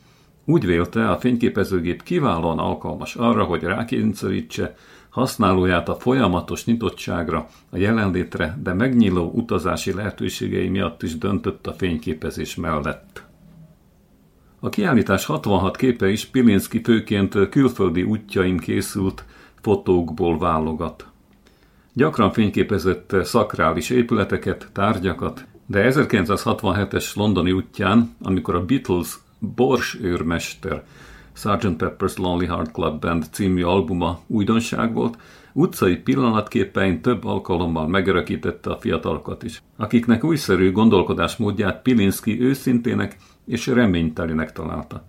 Úgy 0.49 0.65
vélte, 0.65 1.10
a 1.10 1.19
fényképezőgép 1.19 2.03
kiválóan 2.03 2.60
alkalmas 2.60 3.15
arra, 3.15 3.43
hogy 3.43 3.63
rákényszerítse 3.63 4.75
használóját 5.10 5.89
a 5.89 5.95
folyamatos 5.95 6.65
nyitottságra, 6.65 7.47
a 7.69 7.77
jelenlétre, 7.77 8.57
de 8.63 8.73
megnyíló 8.73 9.31
utazási 9.33 9.93
lehetőségei 9.93 10.67
miatt 10.67 11.03
is 11.03 11.17
döntött 11.17 11.67
a 11.67 11.73
fényképezés 11.73 12.55
mellett. 12.55 13.23
A 14.60 14.69
kiállítás 14.69 15.25
66 15.25 15.77
képe 15.77 16.10
is 16.10 16.25
Pilinszki 16.25 16.81
főként 16.83 17.49
külföldi 17.49 18.03
útjain 18.03 18.57
készült 18.57 19.25
fotókból 19.62 20.38
válogat. 20.38 21.07
Gyakran 21.93 22.31
fényképezett 22.31 23.15
szakrális 23.23 23.89
épületeket, 23.89 24.69
tárgyakat, 24.73 25.45
de 25.65 25.91
1967-es 25.91 27.15
londoni 27.15 27.51
útján, 27.51 28.15
amikor 28.21 28.55
a 28.55 28.65
Beatles 28.65 29.17
Bors 29.39 29.97
őrmester 30.02 30.84
Sgt. 31.34 31.76
Pepper's 31.78 32.17
Lonely 32.17 32.47
Heart 32.47 32.71
Club 32.71 33.02
Band 33.02 33.26
című 33.32 33.63
albuma 33.63 34.19
újdonság 34.28 34.93
volt, 34.93 35.17
utcai 35.54 35.95
pillanatképein 35.95 37.02
több 37.02 37.26
alkalommal 37.26 37.88
megörökítette 37.88 38.69
a 38.69 38.78
fiatalokat 38.78 39.43
is, 39.43 39.62
akiknek 39.76 40.23
újszerű 40.23 40.71
gondolkodásmódját 40.71 41.82
Pilinszki 41.82 42.41
őszintének 42.41 43.17
és 43.45 43.67
reménytelinek 43.67 44.52
találta. 44.52 45.06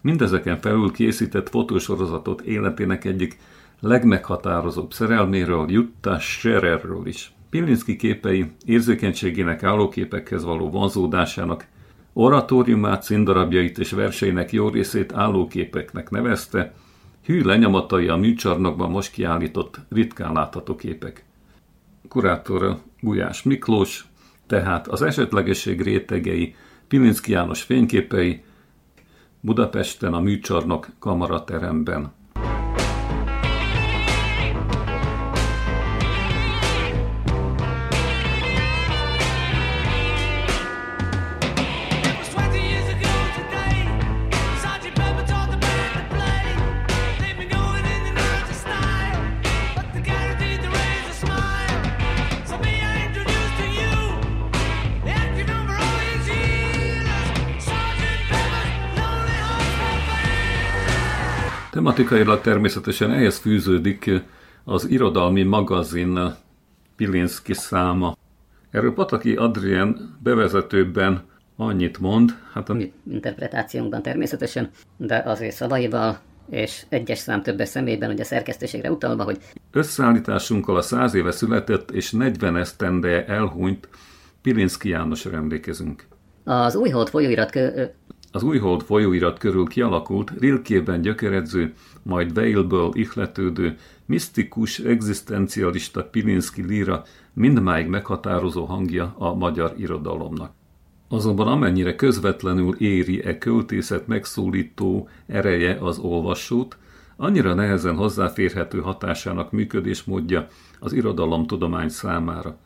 Mindezeken 0.00 0.60
felül 0.60 0.92
készített 0.92 1.48
fotósorozatot 1.48 2.40
életének 2.40 3.04
egyik 3.04 3.38
legmeghatározóbb 3.80 4.92
szerelméről, 4.92 5.70
Jutta 5.70 6.18
Schererről 6.18 7.06
is. 7.06 7.34
Pilinszki 7.50 7.96
képei 7.96 8.50
érzékenységének 8.64 9.62
állóképekhez 9.62 10.44
való 10.44 10.70
vonzódásának 10.70 11.66
oratóriumát, 12.12 13.02
színdarabjait 13.02 13.78
és 13.78 13.90
verseinek 13.90 14.52
jó 14.52 14.68
részét 14.68 15.12
állóképeknek 15.12 16.10
nevezte, 16.10 16.74
hű 17.24 17.42
lenyomatai 17.42 18.08
a 18.08 18.16
műcsarnokban 18.16 18.90
most 18.90 19.12
kiállított 19.12 19.80
ritkán 19.88 20.32
látható 20.32 20.76
képek. 20.76 21.24
Kurátora 22.08 22.78
Gulyás 23.00 23.42
Miklós, 23.42 24.06
tehát 24.46 24.88
az 24.88 25.02
esetlegesség 25.02 25.80
rétegei, 25.80 26.54
Pilinszki 26.88 27.32
János 27.32 27.62
fényképei, 27.62 28.42
Budapesten 29.40 30.14
a 30.14 30.20
műcsarnok 30.20 30.86
kamarateremben. 30.98 32.12
Tematikailag 61.72 62.40
természetesen 62.40 63.10
ehhez 63.12 63.38
fűződik 63.38 64.10
az 64.64 64.90
irodalmi 64.90 65.42
magazin 65.42 66.18
Pilinszki 66.96 67.52
száma. 67.52 68.16
Erről 68.70 68.94
Pataki 68.94 69.34
Adrien 69.34 70.18
bevezetőben 70.22 71.22
annyit 71.56 71.98
mond, 71.98 72.30
hát 72.52 72.68
a 72.68 72.74
Mi 72.74 72.92
interpretációnkban 73.10 74.02
természetesen, 74.02 74.70
de 74.96 75.22
azért 75.26 75.54
szavaival 75.54 76.18
és 76.50 76.84
egyes 76.88 77.18
szám 77.18 77.42
többes 77.42 77.68
személyben, 77.68 78.10
ugye 78.10 78.24
szerkesztőségre 78.24 78.90
utalva, 78.90 79.24
hogy 79.24 79.38
összeállításunkkal 79.70 80.76
a 80.76 80.82
száz 80.82 81.14
éve 81.14 81.30
született 81.30 81.90
és 81.90 82.10
40 82.10 82.56
esztendeje 82.56 83.26
elhunyt 83.26 83.88
Pilinszki 84.42 84.88
Jánosra 84.88 85.36
emlékezünk. 85.36 86.06
az 86.44 86.74
újhold 86.74 87.08
folyóirat 87.08 87.50
kö, 87.50 87.66
ö, 87.74 87.84
Az 88.34 88.42
újhold 88.42 88.82
folyóirat 88.82 89.38
körül 89.38 89.66
kialakult, 89.66 90.32
Rilkében 90.38 91.00
gyökeredző, 91.00 91.74
majd 92.02 92.36
Weilből 92.36 92.90
ihletődő, 92.92 93.76
misztikus, 94.06 94.78
egzisztencialista 94.78 96.04
Pilinszki 96.04 96.62
líra 96.62 97.02
mindmáig 97.32 97.86
meghatározó 97.86 98.64
hangja 98.64 99.14
a 99.18 99.34
magyar 99.34 99.74
irodalomnak. 99.76 100.52
Azonban 101.08 101.46
amennyire 101.46 101.94
közvetlenül 101.94 102.74
éri 102.78 103.24
e 103.24 103.38
költészet 103.38 104.06
megszólító 104.06 105.08
ereje 105.26 105.78
az 105.80 105.98
olvasót, 105.98 106.76
annyira 107.16 107.54
nehezen 107.54 107.96
hozzáférhető 107.96 108.80
hatásának 108.80 109.50
működésmódja 109.50 110.46
az 110.80 110.92
irodalomtudomány 110.92 111.88
számára. 111.88 112.58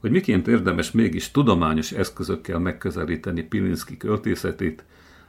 Hogy 0.00 0.10
miként 0.10 0.48
érdemes 0.48 0.90
mégis 0.90 1.30
tudományos 1.30 1.92
eszközökkel 1.92 2.58
megközelíteni 2.58 3.42
Pilinszki 3.42 3.96
költészetét, 3.96 4.84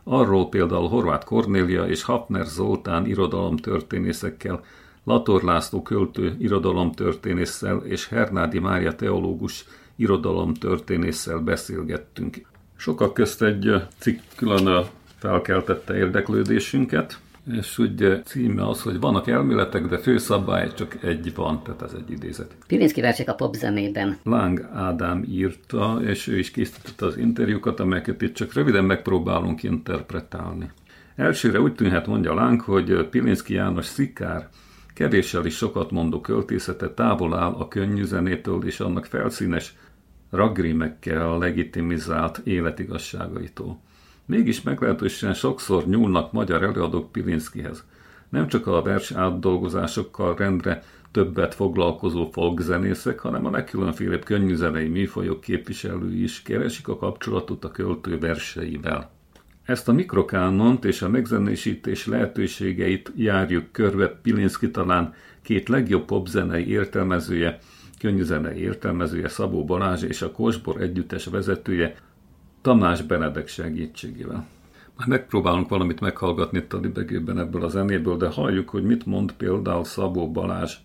arról 0.07 0.49
például 0.49 0.87
Horváth 0.87 1.25
Kornélia 1.25 1.87
és 1.87 2.03
Hafner 2.03 2.45
Zoltán 2.45 3.05
irodalomtörténészekkel, 3.05 4.63
Lator 5.03 5.43
László 5.43 5.81
költő 5.81 6.35
irodalomtörténésszel 6.39 7.77
és 7.77 8.07
Hernádi 8.07 8.59
Mária 8.59 8.95
teológus 8.95 9.65
irodalomtörténésszel 9.95 11.39
beszélgettünk. 11.39 12.41
Sokak 12.75 13.13
közt 13.13 13.41
egy 13.41 13.73
cikk 13.97 14.19
külön 14.35 14.85
felkeltette 15.17 15.95
érdeklődésünket, 15.95 17.19
és 17.51 17.77
ugye 17.77 18.21
címe 18.21 18.67
az, 18.67 18.81
hogy 18.81 18.99
vannak 18.99 19.27
elméletek, 19.27 19.85
de 19.85 19.97
főszabály 19.97 20.73
csak 20.73 21.03
egy 21.03 21.35
van, 21.35 21.63
tehát 21.63 21.81
ez 21.81 21.93
egy 21.93 22.11
idézet. 22.11 22.55
Pilinszki 22.67 23.01
versek 23.01 23.29
a 23.29 23.33
popzenében. 23.33 24.17
Láng 24.23 24.69
Ádám 24.73 25.23
írta, 25.29 25.99
és 26.03 26.27
ő 26.27 26.37
is 26.37 26.51
készítette 26.51 27.05
az 27.05 27.17
interjúkat, 27.17 27.79
amelyeket 27.79 28.21
itt 28.21 28.33
csak 28.33 28.53
röviden 28.53 28.85
megpróbálunk 28.85 29.63
interpretálni. 29.63 30.71
Elsőre 31.15 31.61
úgy 31.61 31.75
tűnhet, 31.75 32.07
mondja 32.07 32.33
Láng, 32.33 32.61
hogy 32.61 33.07
Pilinszki 33.09 33.53
János 33.53 33.85
szikár, 33.85 34.49
kevéssel 34.93 35.45
is 35.45 35.55
sokat 35.55 35.91
mondó 35.91 36.21
költészete 36.21 36.89
távol 36.89 37.35
áll 37.35 37.51
a 37.51 37.67
könnyű 37.67 38.03
zenétől 38.03 38.65
és 38.65 38.79
annak 38.79 39.05
felszínes, 39.05 39.75
ragrimekkel 40.29 41.37
legitimizált 41.37 42.41
életigasságaitól. 42.43 43.79
Mégis 44.25 44.61
meglehetősen 44.61 45.33
sokszor 45.33 45.87
nyúlnak 45.87 46.31
magyar 46.31 46.63
előadók 46.63 47.11
Pilinszkihez. 47.11 47.83
Nem 48.29 48.47
csak 48.47 48.67
a 48.67 48.81
vers 48.81 49.11
átdolgozásokkal 49.11 50.35
rendre 50.35 50.83
többet 51.11 51.55
foglalkozó 51.55 52.29
folkzenészek, 52.31 53.19
hanem 53.19 53.45
a 53.45 53.49
legkülönfélebb 53.49 54.23
könnyűzenei 54.23 54.87
műfajok 54.87 55.41
képviselői 55.41 56.23
is 56.23 56.41
keresik 56.41 56.87
a 56.87 56.97
kapcsolatot 56.97 57.65
a 57.65 57.71
költő 57.71 58.19
verseivel. 58.19 59.11
Ezt 59.63 59.89
a 59.89 59.93
mikrokánont 59.93 60.85
és 60.85 61.01
a 61.01 61.09
megzenésítés 61.09 62.07
lehetőségeit 62.07 63.11
járjuk 63.15 63.71
körbe 63.71 64.07
Pilinszki 64.07 64.71
talán 64.71 65.13
két 65.41 65.69
legjobb 65.69 66.05
popzenei 66.05 66.69
értelmezője, 66.69 67.59
könnyűzenei 67.99 68.59
értelmezője 68.59 69.27
Szabó 69.27 69.65
Balázs 69.65 70.03
és 70.03 70.21
a 70.21 70.31
Kosbor 70.31 70.81
együttes 70.81 71.25
vezetője 71.25 71.95
Tamás 72.65 73.01
Benedek 73.01 73.47
segítségével. 73.47 74.47
Már 74.97 75.07
megpróbálunk 75.07 75.69
valamit 75.69 75.99
meghallgatni 75.99 76.57
itt 76.57 76.73
a 76.73 76.79
libegőben 76.79 77.39
ebből 77.39 77.63
a 77.63 77.67
zenéből, 77.67 78.17
de 78.17 78.27
halljuk, 78.27 78.69
hogy 78.69 78.83
mit 78.83 79.05
mond 79.05 79.31
például 79.31 79.83
Szabó 79.83 80.31
Balázs. 80.31 80.75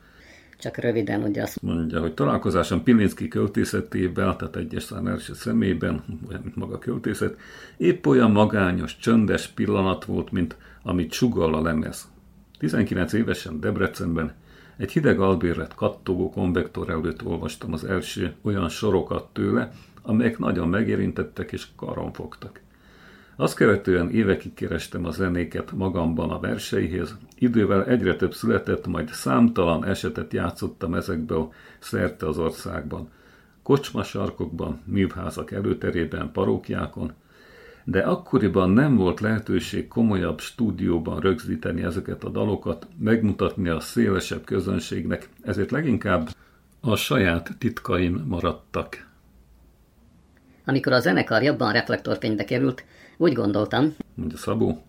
Csak 0.59 0.77
röviden 0.77 1.23
ugye 1.23 1.43
azt 1.43 1.63
Mondja, 1.63 2.01
hogy 2.01 2.15
találkozásom 2.15 2.83
Pilinszki 2.83 3.29
költészetével, 3.29 4.37
tehát 4.37 4.57
egyes 4.57 4.83
szám 4.83 5.07
első 5.07 5.35
szemében, 5.35 6.05
olyan, 6.29 6.41
mint 6.43 6.57
maga 6.57 6.75
a 6.75 6.79
költészet, 6.79 7.37
épp 7.77 8.07
olyan 8.07 8.31
magányos, 8.31 8.97
csöndes 8.97 9.47
pillanat 9.49 10.05
volt, 10.05 10.31
mint 10.31 10.57
amit 10.83 11.13
sugall 11.13 11.55
a 11.55 11.63
lemez. 11.63 12.09
19 12.59 13.13
évesen 13.13 13.61
Debrecenben 13.61 14.35
egy 14.77 14.93
hideg 14.93 15.21
albérlet 15.21 15.75
kattogó 15.75 16.31
konvektor 16.31 16.91
előtt 16.91 17.25
olvastam 17.25 17.73
az 17.73 17.85
első 17.85 18.35
olyan 18.43 18.69
sorokat 18.69 19.29
tőle, 19.33 19.73
amelyek 20.03 20.39
nagyon 20.39 20.69
megérintettek 20.69 21.53
és 21.53 21.67
karon 21.77 22.13
fogtak. 22.13 22.61
Azt 23.37 23.55
követően 23.55 24.11
évekig 24.11 24.55
kerestem 24.55 25.05
a 25.05 25.11
zenéket 25.11 25.73
magamban 25.73 26.31
a 26.31 26.39
verseihez, 26.41 27.17
idővel 27.39 27.85
egyre 27.85 28.17
több 28.17 28.35
született, 28.35 28.87
majd 28.87 29.09
számtalan 29.09 29.85
esetet 29.85 30.33
játszottam 30.33 30.95
ezekből 30.95 31.53
szerte 31.79 32.27
az 32.27 32.39
országban. 32.39 33.09
Kocsmasarkokban, 33.63 34.81
művházak 34.85 35.51
előterében, 35.51 36.33
parókjákon, 36.33 37.13
de 37.85 38.01
akkoriban 38.01 38.71
nem 38.71 38.97
volt 38.97 39.21
lehetőség 39.21 39.89
komolyabb 39.89 40.41
stúdióban 40.41 41.21
rögzíteni 41.21 41.83
ezeket 41.83 42.25
a 42.25 42.29
dalokat, 42.29 42.87
megmutatni 42.99 43.69
a 43.69 43.81
szélesebb 43.81 44.45
közönségnek, 44.45 45.29
ezért 45.43 45.71
leginkább 45.71 46.29
a 46.81 46.97
saját 46.97 47.55
titkaim 47.59 48.25
maradtak. 48.29 49.10
Amikor 50.65 50.93
a 50.93 51.01
zenekar 51.01 51.43
jobban 51.43 51.73
reflektorfénybe 51.73 52.45
került, 52.45 52.85
úgy 53.17 53.33
gondoltam, 53.33 53.95
mondja 54.15 54.37
Szabó. 54.37 54.83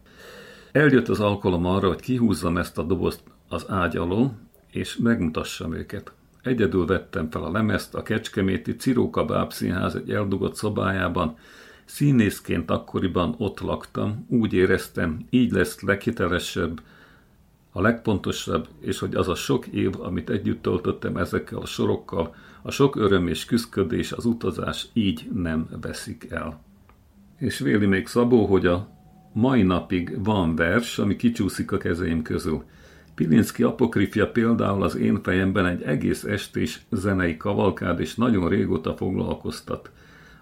Eljött 0.71 1.07
az 1.07 1.19
alkalom 1.19 1.65
arra, 1.65 1.87
hogy 1.87 2.01
kihúzzam 2.01 2.57
ezt 2.57 2.77
a 2.77 2.83
dobozt 2.83 3.21
az 3.49 3.65
ágy 3.69 3.97
alól, 3.97 4.33
és 4.71 4.97
megmutassam 4.97 5.73
őket. 5.73 6.11
Egyedül 6.43 6.85
vettem 6.85 7.29
fel 7.29 7.43
a 7.43 7.51
lemezt 7.51 7.95
a 7.95 8.03
Kecskeméti 8.03 8.75
Ciróka 8.75 9.25
Bábszínház 9.25 9.95
egy 9.95 10.11
eldugott 10.11 10.55
szobájában. 10.55 11.37
Színészként 11.85 12.71
akkoriban 12.71 13.35
ott 13.37 13.59
laktam, 13.59 14.25
úgy 14.29 14.53
éreztem, 14.53 15.25
így 15.29 15.51
lesz 15.51 15.81
leghitelesebb, 15.81 16.81
a 17.71 17.81
legpontosabb, 17.81 18.67
és 18.79 18.99
hogy 18.99 19.15
az 19.15 19.27
a 19.27 19.35
sok 19.35 19.67
év, 19.67 19.91
amit 19.99 20.29
együtt 20.29 20.61
töltöttem 20.61 21.17
ezekkel 21.17 21.57
a 21.57 21.65
sorokkal, 21.65 22.35
a 22.61 22.71
sok 22.71 22.95
öröm 22.95 23.27
és 23.27 23.45
küszködés, 23.45 24.11
az 24.11 24.25
utazás 24.25 24.87
így 24.93 25.29
nem 25.33 25.67
veszik 25.81 26.27
el. 26.29 26.61
És 27.37 27.59
véli 27.59 27.85
még 27.85 28.07
Szabó, 28.07 28.45
hogy 28.45 28.65
a 28.65 28.87
mai 29.33 29.61
napig 29.61 30.23
van 30.23 30.55
vers, 30.55 30.99
ami 30.99 31.15
kicsúszik 31.15 31.71
a 31.71 31.77
kezeim 31.77 32.21
közül. 32.21 32.63
Pilinszki 33.15 33.63
apokrifja 33.63 34.31
például 34.31 34.83
az 34.83 34.95
én 34.95 35.21
fejemben 35.23 35.65
egy 35.65 35.81
egész 35.81 36.23
estés 36.23 36.81
zenei 36.91 37.37
kavalkád, 37.37 37.99
és 37.99 38.15
nagyon 38.15 38.49
régóta 38.49 38.95
foglalkoztat. 38.95 39.91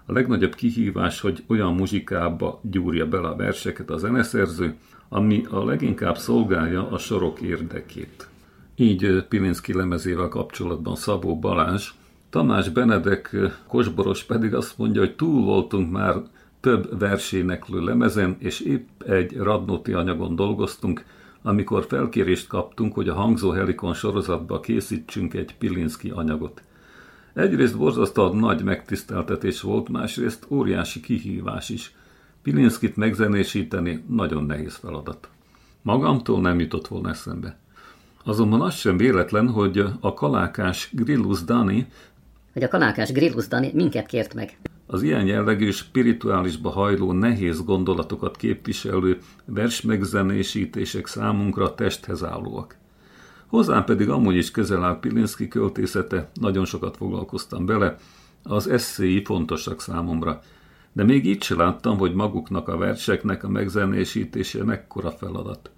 A 0.06 0.12
legnagyobb 0.12 0.54
kihívás, 0.54 1.20
hogy 1.20 1.44
olyan 1.46 1.74
muzsikába 1.74 2.60
gyúrja 2.62 3.08
bele 3.08 3.28
a 3.28 3.36
verseket 3.36 3.90
a 3.90 3.98
zeneszerző, 3.98 4.74
ami 5.08 5.44
a 5.50 5.64
leginkább 5.64 6.16
szolgálja 6.16 6.90
a 6.90 6.98
sorok 6.98 7.40
érdekét. 7.40 8.28
Így 8.76 9.24
Pilinszki 9.28 9.74
lemezével 9.74 10.28
kapcsolatban 10.28 10.96
Szabó 10.96 11.38
Balázs, 11.38 11.90
Tamás 12.30 12.68
Benedek 12.68 13.36
Kosboros 13.66 14.24
pedig 14.24 14.54
azt 14.54 14.78
mondja, 14.78 15.00
hogy 15.00 15.16
túl 15.16 15.44
voltunk 15.44 15.90
már 15.90 16.14
több 16.60 16.98
verséneklő 16.98 17.80
lemezen, 17.84 18.36
és 18.38 18.60
épp 18.60 19.02
egy 19.02 19.36
Radnóti 19.36 19.92
anyagon 19.92 20.36
dolgoztunk, 20.36 21.04
amikor 21.42 21.84
felkérést 21.88 22.46
kaptunk, 22.46 22.94
hogy 22.94 23.08
a 23.08 23.14
Hangzó 23.14 23.50
Helikon 23.50 23.94
sorozatba 23.94 24.60
készítsünk 24.60 25.34
egy 25.34 25.56
Pilinszki 25.56 26.10
anyagot. 26.10 26.62
Egyrészt 27.34 27.78
borzasztóan 27.78 28.36
nagy 28.36 28.62
megtiszteltetés 28.62 29.60
volt, 29.60 29.88
másrészt 29.88 30.46
óriási 30.48 31.00
kihívás 31.00 31.68
is. 31.68 31.94
Pilinszkit 32.42 32.96
megzenésíteni 32.96 34.04
nagyon 34.08 34.44
nehéz 34.44 34.74
feladat. 34.74 35.28
Magamtól 35.82 36.40
nem 36.40 36.60
jutott 36.60 36.88
volna 36.88 37.08
eszembe. 37.08 37.58
Azonban 38.24 38.60
az 38.60 38.74
sem 38.74 38.96
véletlen, 38.96 39.48
hogy 39.48 39.84
a 40.00 40.14
kalákás 40.14 40.90
Grillus 40.92 41.44
Dani 41.44 41.86
hogy 42.52 42.62
a 42.62 42.68
kanákás 42.68 43.12
Grillus 43.12 43.48
Dani 43.48 43.70
minket 43.74 44.06
kért 44.06 44.34
meg. 44.34 44.58
az 44.86 45.02
ilyen 45.02 45.26
jellegű 45.26 45.70
spirituálisba 45.70 46.70
hajló 46.70 47.12
nehéz 47.12 47.64
gondolatokat 47.64 48.36
képviselő 48.36 49.18
versmegzenésítések 49.44 51.06
számunkra 51.06 51.74
testhez 51.74 52.24
állóak. 52.24 52.76
Hozzám 53.46 53.84
pedig 53.84 54.08
amúgy 54.08 54.36
is 54.36 54.50
közel 54.50 54.84
áll 54.84 54.98
Pilinszki 55.00 55.48
költészete, 55.48 56.30
nagyon 56.40 56.64
sokat 56.64 56.96
foglalkoztam 56.96 57.66
bele, 57.66 57.96
az 58.42 58.68
eszéi 58.68 59.24
fontosak 59.24 59.80
számomra, 59.80 60.40
de 60.92 61.04
még 61.04 61.26
így 61.26 61.42
se 61.42 61.54
láttam, 61.54 61.98
hogy 61.98 62.14
maguknak 62.14 62.68
a 62.68 62.76
verseknek 62.76 63.44
a 63.44 63.48
megzenésítése 63.48 64.64
mekkora 64.64 65.10
feladat. 65.10 65.70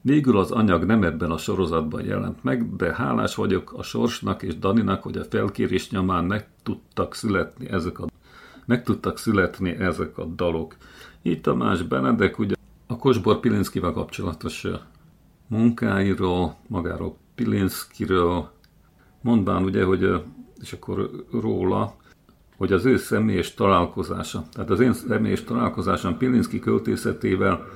Végül 0.00 0.38
az 0.38 0.50
anyag 0.50 0.84
nem 0.84 1.02
ebben 1.02 1.30
a 1.30 1.38
sorozatban 1.38 2.04
jelent 2.04 2.44
meg, 2.44 2.76
de 2.76 2.94
hálás 2.94 3.34
vagyok 3.34 3.72
a 3.72 3.82
Sorsnak 3.82 4.42
és 4.42 4.58
Daninak, 4.58 5.02
hogy 5.02 5.16
a 5.16 5.24
felkérés 5.24 5.90
nyomán 5.90 6.24
meg 6.24 6.48
tudtak 6.62 7.14
születni 7.14 7.68
ezek 7.70 7.98
a, 7.98 8.06
meg 8.64 8.82
tudtak 8.82 9.18
születni 9.18 9.70
ezek 9.70 10.18
a 10.18 10.24
dalok. 10.24 10.76
Így 11.22 11.40
Tamás 11.40 11.82
Benedek 11.82 12.38
ugye 12.38 12.54
a 12.86 12.96
Kosbor 12.96 13.40
Pilinszkivel 13.40 13.92
kapcsolatos 13.92 14.66
munkáiról, 15.46 16.56
magáról 16.66 17.16
Pilinszkiről, 17.34 18.50
mondván 19.20 19.62
ugye, 19.62 19.84
hogy 19.84 20.22
és 20.60 20.72
akkor 20.72 21.10
róla, 21.32 21.94
hogy 22.56 22.72
az 22.72 22.84
ő 22.84 22.96
személyes 22.96 23.54
találkozása, 23.54 24.44
tehát 24.52 24.70
az 24.70 24.80
én 24.80 24.92
személyes 24.92 25.44
találkozásom 25.44 26.16
Pilinszki 26.16 26.58
költészetével, 26.58 27.66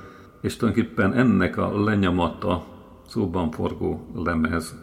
és 0.41 0.55
tulajdonképpen 0.55 1.13
ennek 1.13 1.57
a 1.57 1.83
lenyomata 1.83 2.65
szóban 3.07 3.51
forgó 3.51 4.07
lemez. 4.15 4.75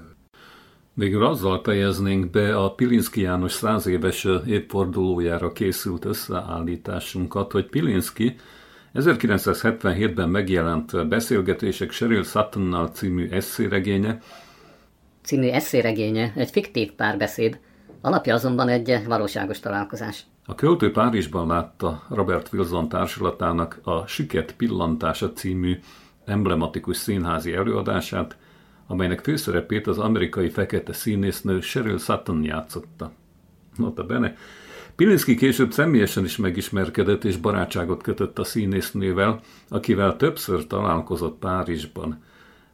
Végül 0.95 1.25
azzal 1.25 1.61
fejeznénk 1.63 2.31
be 2.31 2.57
a 2.57 2.75
Pilinszki 2.75 3.21
János 3.21 3.53
száz 3.53 3.87
éves 3.87 4.27
évfordulójára 4.47 5.53
készült 5.53 6.05
összeállításunkat, 6.05 7.53
hogy 7.53 7.67
Pilinszki 7.67 8.37
1977-ben 8.95 10.29
megjelent 10.29 11.09
Beszélgetések 11.09 11.91
Sheryl 11.91 12.25
Suttonnal 12.25 12.89
című 12.89 13.29
eszéregénye, 13.29 14.21
Című 15.23 15.49
eszéregénye 15.49 16.33
egy 16.37 16.51
fiktív 16.51 16.93
párbeszéd, 16.93 17.59
alapja 18.01 18.35
azonban 18.35 18.69
egy 18.69 19.03
valóságos 19.07 19.61
találkozás. 19.61 20.25
A 20.51 20.55
költő 20.55 20.91
Párizsban 20.91 21.47
látta 21.47 22.03
Robert 22.09 22.53
Wilson 22.53 22.89
társulatának 22.89 23.81
a 23.83 24.07
Süket 24.07 24.55
pillantása 24.57 25.33
című 25.33 25.79
emblematikus 26.25 26.97
színházi 26.97 27.53
előadását, 27.53 28.37
amelynek 28.87 29.21
főszerepét 29.21 29.87
az 29.87 29.99
amerikai 29.99 30.49
fekete 30.49 30.93
színésznő 30.93 31.61
Sheryl 31.61 31.99
Sutton 31.99 32.45
játszotta. 32.45 33.13
Nota 33.77 34.05
bene, 34.05 34.37
Pilinszki 34.97 35.35
később 35.35 35.73
személyesen 35.73 36.25
is 36.25 36.37
megismerkedett 36.37 37.25
és 37.25 37.37
barátságot 37.37 38.03
kötött 38.03 38.39
a 38.39 38.45
színésznővel, 38.45 39.41
akivel 39.69 40.17
többször 40.17 40.67
találkozott 40.67 41.39
Párizsban. 41.39 42.23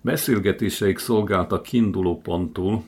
Beszélgetéseik 0.01 0.99
szolgáltak 0.99 1.62
kiinduló 1.62 2.20
pontul, 2.20 2.83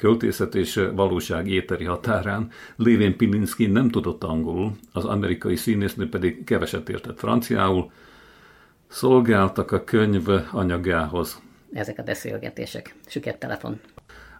költészet 0.00 0.54
és 0.54 0.88
valóság 0.94 1.48
éteri 1.48 1.84
határán, 1.84 2.50
lévén 2.76 3.16
Pilinszki 3.16 3.66
nem 3.66 3.88
tudott 3.88 4.24
angolul, 4.24 4.72
az 4.92 5.04
amerikai 5.04 5.56
színésznő 5.56 6.08
pedig 6.08 6.44
keveset 6.44 6.88
értett 6.88 7.18
franciául, 7.18 7.90
szolgáltak 8.86 9.72
a 9.72 9.84
könyv 9.84 10.28
anyagához. 10.52 11.42
Ezek 11.72 11.98
a 11.98 12.02
beszélgetések. 12.02 12.94
Süket 13.06 13.38
telefon. 13.38 13.80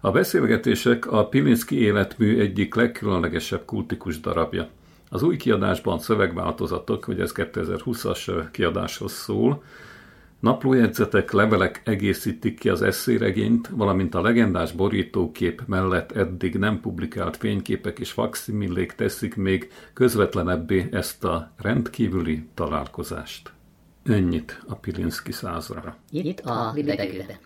A 0.00 0.10
beszélgetések 0.10 1.12
a 1.12 1.28
Pilinszki 1.28 1.80
életmű 1.80 2.40
egyik 2.40 2.74
legkülönlegesebb 2.74 3.64
kultikus 3.64 4.20
darabja. 4.20 4.68
Az 5.08 5.22
új 5.22 5.36
kiadásban 5.36 5.98
szövegváltozatok, 5.98 7.04
hogy 7.04 7.20
ez 7.20 7.32
2020-as 7.34 8.48
kiadáshoz 8.50 9.12
szól, 9.12 9.62
Naplójegyzetek, 10.40 11.30
levelek 11.30 11.82
egészítik 11.84 12.58
ki 12.58 12.68
az 12.68 12.82
eszéregényt, 12.82 13.68
valamint 13.68 14.14
a 14.14 14.20
legendás 14.20 14.72
borítókép 14.72 15.62
mellett 15.66 16.12
eddig 16.12 16.54
nem 16.54 16.80
publikált 16.80 17.36
fényképek 17.36 17.98
és 17.98 18.10
faximillék 18.10 18.92
teszik 18.92 19.36
még 19.36 19.72
közvetlenebbé 19.92 20.88
ezt 20.92 21.24
a 21.24 21.52
rendkívüli 21.56 22.48
találkozást. 22.54 23.52
Ennyit 24.04 24.62
a 24.66 24.74
Pilinszki 24.74 25.32
százra. 25.32 25.96
Itt 26.10 26.40
a 26.40 26.72
libegőben. 26.74 27.38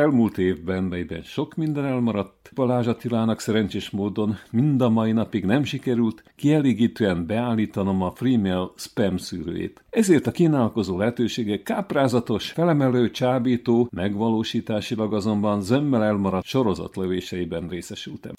Elmúlt 0.00 0.38
évben, 0.38 0.82
melyben 0.82 1.22
sok 1.22 1.54
minden 1.54 1.84
elmaradt, 1.84 2.50
Balázs 2.54 2.86
Attilának 2.86 3.40
szerencsés 3.40 3.90
módon 3.90 4.36
mind 4.50 4.80
a 4.80 4.88
mai 4.88 5.12
napig 5.12 5.44
nem 5.44 5.64
sikerült 5.64 6.22
kielégítően 6.36 7.26
beállítanom 7.26 8.02
a 8.02 8.10
Freemail 8.10 8.72
spam 8.76 9.16
szűrőjét. 9.16 9.84
Ezért 9.90 10.26
a 10.26 10.30
kínálkozó 10.30 10.98
lehetőségek 10.98 11.62
káprázatos, 11.62 12.50
felemelő, 12.50 13.10
csábító, 13.10 13.88
megvalósításilag 13.92 15.14
azonban 15.14 15.62
zömmel 15.62 16.04
elmaradt 16.04 16.46
sorozatlövéseiben 16.46 17.68
részesültem. 17.68 18.32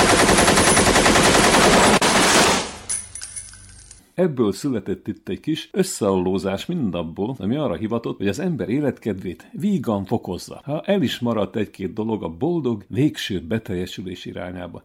Ebből 4.21 4.51
született 4.51 5.07
itt 5.07 5.29
egy 5.29 5.39
kis 5.39 5.69
összeallózás 5.71 6.65
mindabból, 6.65 7.35
ami 7.39 7.55
arra 7.55 7.75
hivatott, 7.75 8.17
hogy 8.17 8.27
az 8.27 8.39
ember 8.39 8.69
életkedvét 8.69 9.49
vígan 9.51 10.05
fokozza, 10.05 10.61
ha 10.63 10.81
el 10.81 11.01
is 11.01 11.19
maradt 11.19 11.55
egy-két 11.55 11.93
dolog 11.93 12.23
a 12.23 12.29
boldog, 12.29 12.83
végső 12.87 13.39
beteljesülés 13.39 14.25
irányába. 14.25 14.83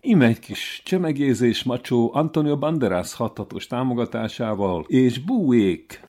Ime 0.00 0.26
egy 0.26 0.38
kis 0.38 0.82
csemegézés 0.84 1.62
macsó 1.62 2.10
Antonio 2.14 2.58
Banderas 2.58 3.14
hatatos 3.14 3.66
támogatásával, 3.66 4.84
és 4.88 5.18
búék! 5.18 6.00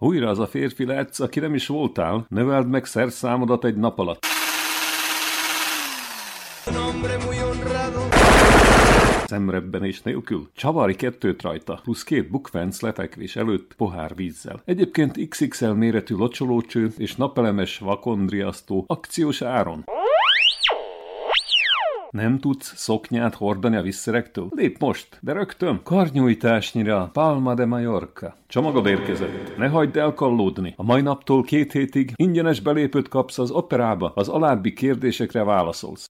Újra 0.00 0.28
az 0.28 0.38
a 0.38 0.46
férfi 0.46 0.84
lehetsz, 0.84 1.20
aki 1.20 1.40
nem 1.40 1.54
is 1.54 1.66
voltál, 1.66 2.26
növeld 2.28 2.68
meg 2.68 2.84
szerszámodat 2.84 3.64
egy 3.64 3.76
nap 3.76 3.98
alatt. 3.98 4.26
Szemrebbenés 9.24 10.02
nélkül. 10.02 10.50
Csavari 10.54 10.94
kettőt 10.94 11.42
rajta, 11.42 11.80
plusz 11.82 12.02
két 12.02 12.30
bukvenc 12.30 12.80
lefekvés 12.80 13.36
előtt 13.36 13.74
pohár 13.76 14.14
vízzel. 14.14 14.62
Egyébként 14.64 15.28
XXL 15.28 15.70
méretű 15.70 16.14
locsolócső 16.14 16.92
és 16.96 17.16
napelemes 17.16 17.78
vakondriasztó 17.78 18.84
akciós 18.86 19.42
áron. 19.42 19.84
Nem 22.10 22.38
tudsz 22.38 22.76
szoknyát 22.76 23.34
hordani 23.34 23.76
a 23.76 23.82
visszerektől? 23.82 24.48
Lép 24.50 24.78
most, 24.78 25.18
de 25.20 25.32
rögtön. 25.32 25.80
Karnyújtásnyira 25.82 27.10
Palma 27.12 27.54
de 27.54 27.66
Mallorca. 27.66 28.36
Csomagod 28.46 28.86
érkezett. 28.86 29.56
Ne 29.56 29.68
hagyd 29.68 29.96
elkallódni. 29.96 30.74
A 30.76 30.82
mai 30.82 31.00
naptól 31.00 31.42
két 31.42 31.72
hétig 31.72 32.12
ingyenes 32.16 32.60
belépőt 32.60 33.08
kapsz 33.08 33.38
az 33.38 33.50
operába. 33.50 34.12
Az 34.14 34.28
alábbi 34.28 34.72
kérdésekre 34.72 35.44
válaszolsz. 35.44 36.06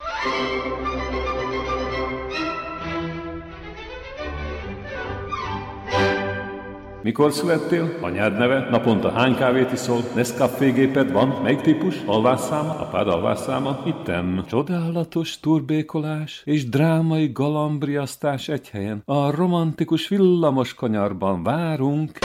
Mikor 7.02 7.32
születtél? 7.32 7.98
Anyád 8.00 8.38
neve? 8.38 8.68
Naponta 8.70 9.10
hány 9.10 9.34
kávét 9.34 9.72
iszol? 9.72 10.00
Nescafé 10.14 10.70
géped 10.70 11.12
van? 11.12 11.28
Melyik 11.42 11.60
típus? 11.60 12.02
Alvásszáma? 12.06 12.78
Apád 12.78 13.08
alvásszáma? 13.08 13.80
Hittem. 13.84 14.44
Csodálatos 14.48 15.40
turbékolás 15.40 16.42
és 16.44 16.68
drámai 16.68 17.30
galambriasztás 17.32 18.48
egy 18.48 18.68
helyen. 18.68 19.02
A 19.04 19.30
romantikus 19.30 20.08
villamos 20.08 20.74
kanyarban 20.74 21.42
várunk. 21.42 22.18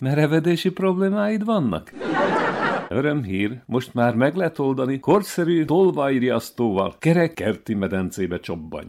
Merevedési 0.00 0.70
problémáid 0.70 1.44
vannak? 1.44 1.92
Örömhír, 2.88 3.60
most 3.66 3.94
már 3.94 4.14
meg 4.14 4.36
lehet 4.36 4.58
oldani 4.58 5.00
korszerű 5.00 5.64
tolvajriasztóval. 5.64 6.94
Kerek 6.98 7.34
kerti 7.34 7.74
medencébe 7.74 8.40
csobbanj. 8.40 8.86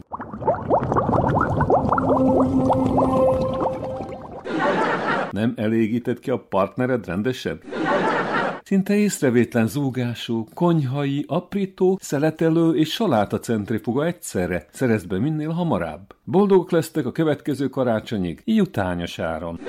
Nem 5.32 5.54
elégített 5.56 6.20
ki 6.20 6.30
a 6.30 6.38
partnered 6.50 7.06
rendesen? 7.06 7.60
Szinte 8.64 8.96
észrevétlen 8.96 9.68
zúgású, 9.68 10.46
konyhai, 10.54 11.26
aprító, 11.28 11.98
szeletelő 12.02 12.76
és 12.76 12.92
saláta 12.92 13.40
centrifuga 13.40 14.06
egyszerre. 14.06 14.66
Szerezd 14.72 15.08
be 15.08 15.20
minél 15.20 15.50
hamarabb. 15.50 16.16
Boldogok 16.24 16.72
lesztek 16.72 17.06
a 17.06 17.12
következő 17.12 17.68
karácsonyig, 17.68 18.42
jutányos 18.46 19.20
áron. 19.20 19.60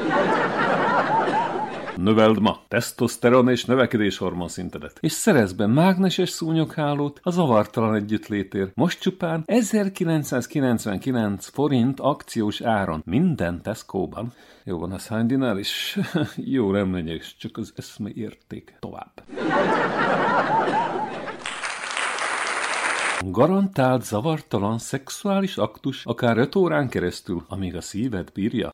Növeld 2.02 2.40
ma 2.40 2.62
tesztoszteron 2.68 3.48
és 3.48 3.64
növekedés 3.64 4.18
hormonszintedet, 4.18 4.98
és 5.00 5.12
szerezd 5.12 5.56
be 5.56 5.66
mágneses 5.66 6.30
szúnyoghálót 6.30 7.20
a 7.22 7.30
zavartalan 7.30 7.94
együttlétér. 7.94 8.70
Most 8.74 9.00
csupán 9.00 9.42
1999 9.46 11.48
forint 11.48 12.00
akciós 12.00 12.60
áron 12.60 13.02
minden 13.06 13.62
Tesco-ban. 13.62 14.32
Jó 14.64 14.78
van, 14.78 14.92
az 14.92 15.06
hány 15.06 15.26
dinár 15.26 15.58
is? 15.58 15.98
Jó, 16.36 16.72
nem 16.72 16.92
legyek, 16.92 17.34
csak 17.38 17.56
az 17.56 17.72
eszme 17.76 18.10
érték 18.14 18.76
tovább. 18.78 19.22
Garantált 23.20 24.04
zavartalan 24.04 24.78
szexuális 24.78 25.56
aktus 25.56 26.04
akár 26.04 26.38
5 26.38 26.54
órán 26.54 26.88
keresztül, 26.88 27.44
amíg 27.48 27.76
a 27.76 27.80
szíved 27.80 28.30
bírja. 28.34 28.70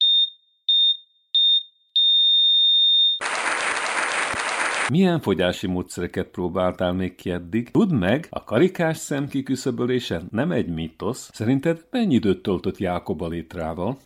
Milyen 4.90 5.20
fogyási 5.20 5.66
módszereket 5.66 6.26
próbáltál 6.26 6.92
még 6.92 7.14
ki 7.14 7.30
eddig? 7.30 7.70
Tudd 7.70 7.92
meg, 7.92 8.26
a 8.30 8.44
karikás 8.44 8.96
szem 8.96 9.28
kiküszöbölése 9.28 10.20
nem 10.30 10.50
egy 10.50 10.68
mítosz. 10.68 11.30
Szerinted 11.32 11.84
mennyi 11.90 12.14
időt 12.14 12.42
töltött 12.42 12.78
Jákob 12.78 13.22
a 13.22 13.28
létrával? 13.28 13.96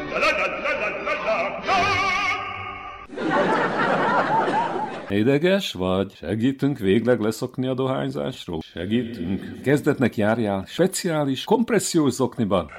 Ideges 5.09 5.73
vagy? 5.73 6.15
Segítünk 6.15 6.79
végleg 6.79 7.21
leszokni 7.21 7.67
a 7.67 7.75
dohányzásról? 7.75 8.61
Segítünk. 8.73 9.63
Kezdetnek 9.63 10.17
járjál 10.17 10.65
speciális 10.67 11.45
kompressziós 11.45 12.13
zokniban. 12.13 12.71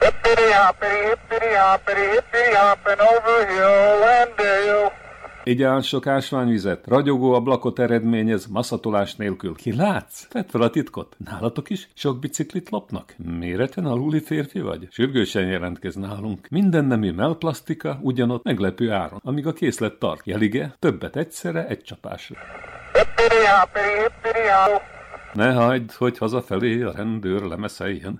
Hippity 0.00 0.52
hoppity, 0.52 1.08
hippity 1.08 1.54
hoppity, 1.54 2.00
hippity 2.00 2.54
hopping 2.54 3.00
over 3.00 3.48
hill 3.48 4.02
and 4.20 4.34
dale. 4.36 5.01
Igyál 5.44 5.80
sok 5.80 6.06
ásványvizet, 6.06 6.86
ragyogó 6.86 7.32
ablakot 7.32 7.78
eredményez 7.78 8.46
masszatolás 8.46 9.14
nélkül. 9.14 9.54
Ki 9.54 9.76
látsz? 9.76 10.26
Tedd 10.28 10.44
fel 10.48 10.60
a 10.60 10.70
titkot. 10.70 11.16
Nálatok 11.30 11.70
is 11.70 11.88
sok 11.94 12.18
biciklit 12.18 12.70
lopnak? 12.70 13.14
Méreten 13.38 13.86
aluli 13.86 14.20
férfi 14.20 14.60
vagy? 14.60 14.88
Sürgősen 14.90 15.46
jelentkez 15.46 15.94
nálunk. 15.94 16.48
Minden 16.50 16.84
nemű 16.84 17.12
melplasztika 17.12 17.98
ugyanott 18.02 18.44
meglepő 18.44 18.90
áron, 18.90 19.20
amíg 19.24 19.46
a 19.46 19.52
készlet 19.52 19.98
tart. 19.98 20.26
Jelige, 20.26 20.76
többet 20.78 21.16
egyszerre, 21.16 21.66
egy 21.66 21.82
csapásra. 21.82 22.36
Ne 25.32 25.52
hagyd, 25.52 25.92
hogy 25.92 26.18
hazafelé 26.18 26.82
a 26.82 26.92
rendőr 26.92 27.42
lemeszeljen. 27.42 28.18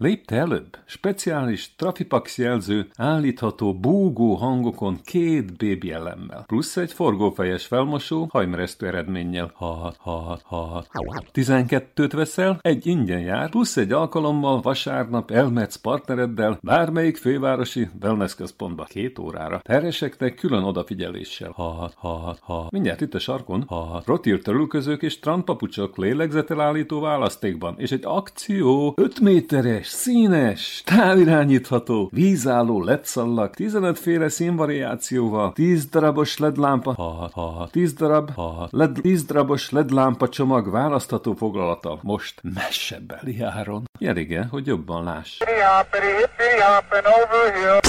Lépte 0.00 0.36
előbb. 0.36 0.78
Speciális 0.84 1.74
Trafipax 1.76 2.38
jelző 2.38 2.86
állítható 2.96 3.74
búgó 3.74 4.34
hangokon 4.34 5.00
két 5.04 5.56
bébi 5.56 5.92
elemmel. 5.92 6.44
Plusz 6.46 6.76
egy 6.76 6.92
forgófejes 6.92 7.66
felmosó 7.66 8.28
hajmeresztő 8.30 8.86
eredménnyel. 8.86 9.50
Ha, 9.54 9.94
ha, 9.98 10.38
ha, 10.44 10.84
ha. 10.90 11.22
12-t 11.34 12.10
veszel, 12.12 12.58
egy 12.62 12.86
ingyen 12.86 13.20
jár, 13.20 13.50
plusz 13.50 13.76
egy 13.76 13.92
alkalommal 13.92 14.60
vasárnap 14.60 15.30
elmetsz 15.30 15.76
partnereddel 15.76 16.58
bármelyik 16.62 17.16
fővárosi 17.16 17.88
wellness 18.02 18.34
központba 18.34 18.84
két 18.84 19.18
órára. 19.18 19.60
Terheseknek 19.62 20.34
külön 20.34 20.62
odafigyeléssel. 20.62 21.50
Ha, 21.50 21.90
ha, 21.96 22.36
ha. 22.40 22.68
Mindjárt 22.70 23.00
itt 23.00 23.14
a 23.14 23.18
sarkon. 23.18 23.64
Ha, 23.66 24.02
rotír 24.06 24.42
törülközők 24.42 25.02
és 25.02 25.12
strandpapucsok 25.12 25.96
lélegzetelállító 25.96 27.00
választékban, 27.00 27.74
és 27.78 27.92
egy 27.92 28.04
akció 28.04 28.94
5 28.96 29.20
méteres, 29.20 29.86
színes, 29.88 30.82
távirányítható, 30.84 32.10
vízálló 32.12 32.82
LED-szallag, 32.82 33.54
15 33.54 33.98
féle 33.98 34.28
színvariációval, 34.28 35.52
10 35.52 35.86
darabos 35.86 36.38
LED 36.38 36.56
lámpa, 36.56 36.92
ha, 36.92 37.30
ha, 37.32 37.68
10 37.70 37.92
darab, 37.92 38.30
ha, 38.34 38.68
LED, 38.70 38.98
10 39.02 39.24
darabos 39.24 39.70
LED 39.70 39.90
lámpa 39.90 40.28
csomag 40.28 40.70
választható 40.70 41.34
foglalata. 41.34 41.98
Most 42.02 42.40
mesebbeli 42.54 43.40
áron. 43.40 43.84
Jelige, 43.98 44.46
hogy 44.50 44.66
jobban 44.66 45.04
láss. 45.04 45.38
Hippity 45.38 45.60
hoppity, 45.76 46.06
hippity 46.16 46.60
hopping 46.60 47.06
over 47.06 47.54
hill. 47.54 47.87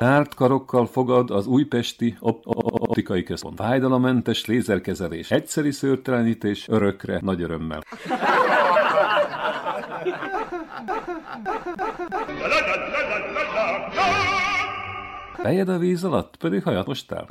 Tárt 0.00 0.34
karokkal 0.34 0.86
fogad 0.86 1.30
az 1.30 1.46
újpesti 1.46 2.16
op- 2.20 2.46
op- 2.46 2.80
optikai 2.80 3.22
központ. 3.22 3.58
Fájdalommentes 3.58 4.46
lézerkezelés, 4.46 5.30
egyszeri 5.30 5.70
szőrtelenítés, 5.70 6.68
örökre, 6.68 7.18
nagy 7.22 7.42
örömmel. 7.42 7.82
Fejed 15.42 15.68
a 15.68 15.78
víz 15.78 16.04
alatt, 16.04 16.36
pedig 16.36 16.62
hajat 16.62 16.86
mostál. 16.86 17.26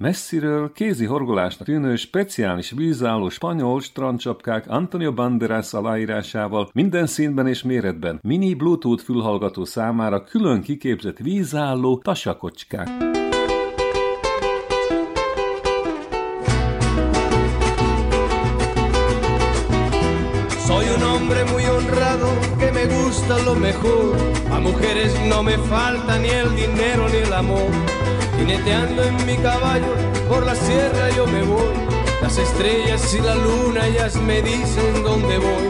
Messziről 0.00 0.72
kézi 0.72 1.04
horgolásnak 1.04 1.66
tűnő 1.66 1.96
speciális 1.96 2.70
vízálló 2.70 3.28
spanyol 3.28 3.80
strandcsapkák 3.80 4.68
Antonio 4.68 5.12
Banderas 5.12 5.72
aláírásával 5.72 6.68
minden 6.72 7.06
színben 7.06 7.46
és 7.46 7.62
méretben 7.62 8.18
mini 8.22 8.54
Bluetooth 8.54 9.02
fülhallgató 9.02 9.64
számára 9.64 10.24
külön 10.24 10.62
kiképzett 10.62 11.18
vízálló 11.18 11.98
tasakocskák. 11.98 12.88
Hombre 21.26 21.44
muy 21.50 21.64
honrado 21.64 22.28
que 22.58 22.70
me 22.70 22.84
gusta 22.84 23.36
lo 23.42 23.54
mejor. 23.54 24.16
A 24.50 24.60
mujeres 24.60 25.12
no 25.28 25.42
me 25.42 25.58
falta 25.58 26.18
ni 26.18 26.28
el 26.28 26.54
dinero 26.54 27.08
ni 27.08 27.16
el 27.16 27.32
amor. 27.32 28.05
Jineteando 28.38 29.02
en 29.02 29.14
mi 29.26 29.36
caballo 29.36 29.92
por 30.28 30.44
la 30.44 30.54
sierra 30.54 31.10
yo 31.16 31.26
me 31.26 31.42
voy. 31.42 31.74
Las 32.22 32.38
estrellas 32.38 33.14
y 33.14 33.20
la 33.20 33.34
luna 33.34 33.86
ellas 33.86 34.20
me 34.20 34.42
dicen 34.42 35.02
dónde 35.02 35.38
voy. 35.38 35.66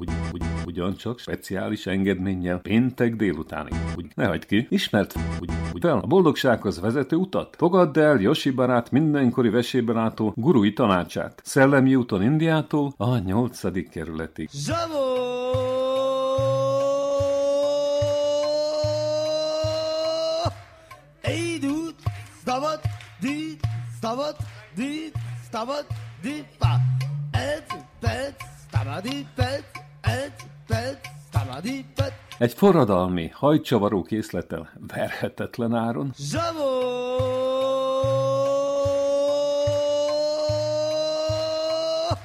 Ugy, 0.00 0.10
ugy, 0.32 0.42
ugyancsak 0.66 1.18
speciális 1.18 1.86
engedménnyel 1.86 2.58
péntek 2.58 3.16
délutánig. 3.16 3.74
Úgy, 3.96 4.06
ne 4.14 4.26
hagyd 4.26 4.46
ki, 4.46 4.66
ismert 4.70 5.14
úgy, 5.40 5.50
úgy 5.74 5.80
fel 5.80 5.98
a 5.98 6.06
boldogsághoz 6.06 6.80
vezető 6.80 7.16
utat. 7.16 7.54
Fogadd 7.56 7.98
el 7.98 8.20
Yoshi 8.20 8.50
barát 8.50 8.90
mindenkori 8.90 9.48
vesében 9.48 9.94
látó 9.94 10.32
gurui 10.36 10.72
tanácsát. 10.72 11.40
Szellemi 11.44 11.94
úton 11.94 12.22
Indiától 12.22 12.94
a 12.96 13.18
nyolcadik 13.18 13.88
kerületig. 13.88 14.48
Ey 14.52 15.73
stavat, 22.54 22.80
dit, 23.20 23.60
stavat, 23.96 24.36
dit, 24.74 25.12
stavat, 25.46 25.86
dit, 26.22 26.46
pa. 26.58 26.80
Et, 27.32 27.66
pet, 28.00 28.34
stavadi, 28.66 29.26
pet, 29.34 29.64
et, 30.02 30.32
pet, 30.66 30.98
stavadi, 31.28 31.86
pet. 31.94 32.12
Egy 32.38 32.52
forradalmi, 32.52 33.28
hajcsavaró 33.28 34.02
készlettel 34.02 34.70
verhetetlen 34.86 35.74
áron. 35.74 36.12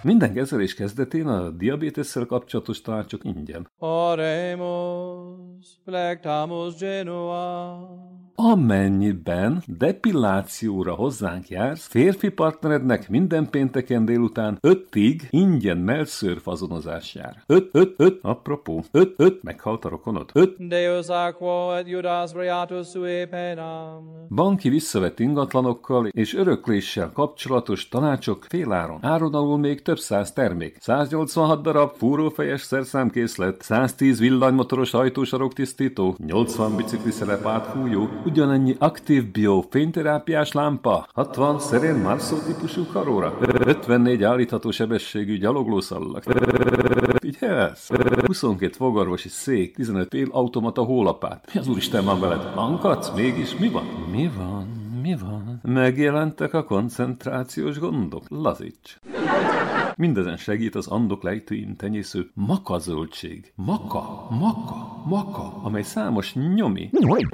Minden 0.01 0.34
kezelés 0.34 0.73
kezdetén 0.73 1.27
a 1.27 1.49
diabétesszel 1.49 2.25
kapcsolatos 2.25 2.82
tanácsok 2.82 3.23
ingyen. 3.23 3.67
Oremus, 3.80 5.67
plectamus 5.86 6.75
Genua. 6.75 8.18
Amennyiben 8.41 9.63
depillációra 9.67 10.93
hozzánk 10.93 11.47
jársz, 11.47 11.87
férfi 11.87 12.29
partnerednek 12.29 13.09
minden 13.09 13.49
pénteken 13.49 14.05
délután 14.05 14.57
ötig 14.61 15.27
ingyen 15.29 15.77
melszőr 15.77 16.39
fazonozás 16.41 17.15
jár. 17.15 17.43
Öt, 17.45 17.69
öt, 17.71 17.93
öt, 17.97 18.19
apropó, 18.21 18.83
öt, 18.91 19.13
öt, 19.17 19.43
meghalt 19.43 19.85
a 19.85 19.89
rokonod. 19.89 20.29
Öt, 20.33 20.67
Deus 20.67 21.07
aquo 21.07 21.71
et 21.71 21.89
Judas 21.89 22.33
Briatus 22.33 22.87
sui 22.87 23.25
penam. 23.25 24.27
banki 24.29 24.69
visszavett 24.69 25.19
ingatlanokkal 25.19 26.07
és 26.07 26.35
örökléssel 26.35 27.11
kapcsolatos 27.13 27.87
tanácsok 27.87 28.45
féláron. 28.49 28.99
Áron 29.01 29.33
alul 29.33 29.57
még 29.57 29.81
több 29.81 29.99
száz 29.99 30.33
termék. 30.33 30.77
186 30.79 31.61
darab 31.61 31.91
fúrófejes 31.97 32.61
szerszámkészlet, 32.61 33.61
110 33.61 34.19
villanymotoros 34.19 34.93
ajtósarok 34.93 35.53
tisztító, 35.53 36.15
80 36.25 36.75
bicikli 36.75 37.11
szerep 37.11 37.45
áthújó, 37.45 38.09
ugyanennyi 38.30 38.75
aktív 38.80 39.32
bio 39.32 39.61
fényterápiás 39.69 40.51
lámpa, 40.51 41.07
60 41.13 41.59
szerén 41.59 41.95
Marszó 41.95 42.38
típusú 42.38 42.86
karóra, 42.86 43.38
54 43.65 44.23
állítható 44.23 44.71
sebességű 44.71 45.38
gyaloglószallag. 45.38 46.23
Figyelsz? 47.19 47.89
22 48.25 48.73
fogarvosi 48.75 49.30
szék, 49.30 49.75
15 49.75 50.07
fél 50.09 50.27
automata 50.32 50.84
hólapát. 50.84 51.49
Mi 51.53 51.59
az 51.59 51.67
úristen 51.67 52.05
van 52.05 52.19
veled? 52.19 52.51
Lankadsz? 52.55 53.11
Mégis 53.15 53.57
mi 53.57 53.69
van? 53.69 53.86
Mi 54.11 54.32
van? 54.38 54.67
Mi 55.01 55.15
van? 55.15 55.59
Megjelentek 55.63 56.53
a 56.53 56.63
koncentrációs 56.63 57.80
gondok. 57.80 58.23
Lazíts! 58.27 58.99
Mindezen 59.99 60.37
segít 60.37 60.75
az 60.75 60.87
andok 60.87 61.23
lejtőin 61.23 61.75
tenyésző 61.75 62.29
makazöldség. 62.33 63.51
Maka, 63.55 64.27
maka, 64.29 65.03
maka, 65.05 65.63
amely 65.63 65.81
számos 65.81 66.33
nyomi, 66.33 66.89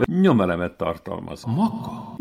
nyomelemet 0.06 0.78
tartalmaz. 0.78 1.44
Maka. 1.44 2.16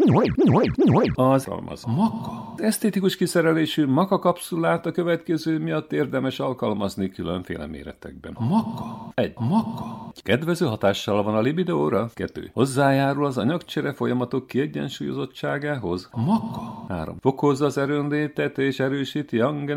Az 1.14 1.46
almaz. 1.46 1.84
Maka. 1.84 2.54
Esztétikus 2.56 3.16
kiszerelésű 3.16 3.86
maka 3.86 4.18
kapszulát 4.18 4.86
a 4.86 4.92
következő 4.92 5.58
miatt 5.58 5.92
érdemes 5.92 6.40
alkalmazni 6.40 7.10
különféle 7.10 7.66
méretekben. 7.66 8.36
Maka. 8.38 9.12
Egy. 9.14 9.32
Maka. 9.38 10.12
Kedvező 10.22 10.66
hatással 10.66 11.22
van 11.22 11.34
a 11.34 11.40
libidóra. 11.40 12.10
Kettő. 12.14 12.50
Hozzájárul 12.52 13.26
az 13.26 13.38
anyagcsere 13.38 13.92
folyamatok 13.92 14.46
kiegyensúlyozottságához. 14.46 16.08
Maka. 16.12 16.84
Három. 16.88 17.16
Fokozza 17.20 17.64
az 17.64 17.78
erőnlétet 17.78 18.58
és 18.58 18.80
erősíti 18.80 19.36
yang 19.36 19.70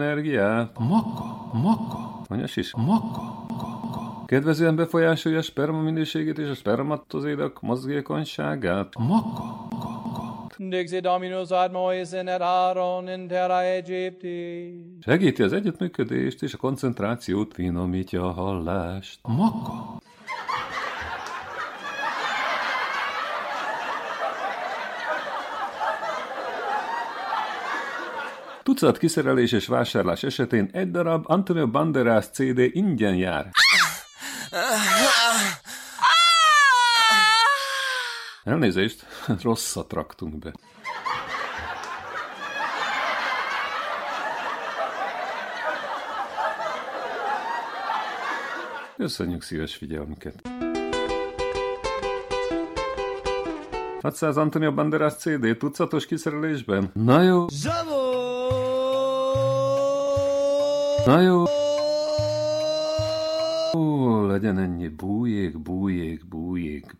energiát. 0.58 0.80
Maka. 0.80 1.50
Maka. 1.54 2.22
Anyas 2.28 2.56
is. 2.56 2.74
Maka. 2.76 3.46
Kedvezően 4.26 4.76
befolyásolja 4.76 5.38
a 5.38 5.42
sperma 5.42 5.82
minőségét 5.82 6.38
és 6.38 6.50
a 6.50 6.54
spermatozédak 6.54 7.62
mozgékonyságát. 7.62 8.94
Maka. 8.98 9.68
Dixi 10.58 11.00
Dominus 11.00 11.50
ad 11.50 11.72
Moisen 11.72 12.28
et 12.28 12.42
Aaron 12.42 13.08
in 13.08 13.28
terra 13.28 13.62
Egypti. 13.62 14.74
Segíti 15.02 15.44
az 15.44 15.54
együttműködést 15.54 16.44
és 16.44 16.54
a 16.54 16.58
koncentrációt, 16.58 17.54
finomítja 17.54 18.28
a 18.28 18.32
hallást. 18.32 19.20
Maka. 19.22 20.02
Tucat 28.68 28.98
kiszerelés 28.98 29.52
és 29.52 29.68
vásárlás 29.68 30.24
esetén 30.24 30.70
egy 30.72 30.92
darab 30.92 31.24
Antonio 31.28 31.68
Banderas 31.68 32.26
CD 32.26 32.58
ingyen 32.58 33.16
jár. 33.16 33.50
Elnézést, 38.44 39.06
rosszat 39.44 39.94
raktunk 39.94 40.38
be. 40.38 40.54
Köszönjük 48.98 49.42
szíves 49.42 49.76
figyelmüket! 49.76 50.42
600 54.02 54.38
Antonio 54.38 54.74
Banderas 54.74 55.14
CD 55.16 55.58
tucatos 55.58 56.06
kiszerelésben? 56.06 56.92
Na 56.94 57.22
jó. 57.22 57.46
Na 57.64 58.17
jó. 61.08 61.44
Ó, 63.74 64.26
legyen 64.26 64.58
ennyi. 64.60 64.88
Bújék, 64.88 65.60
bújék, 65.62 66.26
bújék, 66.30 66.96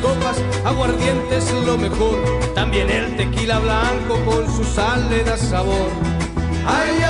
copas, 0.00 0.36
aguardiente 0.64 1.36
es 1.36 1.52
lo 1.66 1.76
mejor. 1.76 2.16
También 2.54 2.90
el 2.90 3.16
tequila 3.16 3.58
blanco 3.58 4.18
con 4.24 4.46
su 4.54 4.64
sal 4.64 5.08
le 5.10 5.24
da 5.24 5.36
sabor. 5.36 5.90
Ay, 6.66 7.03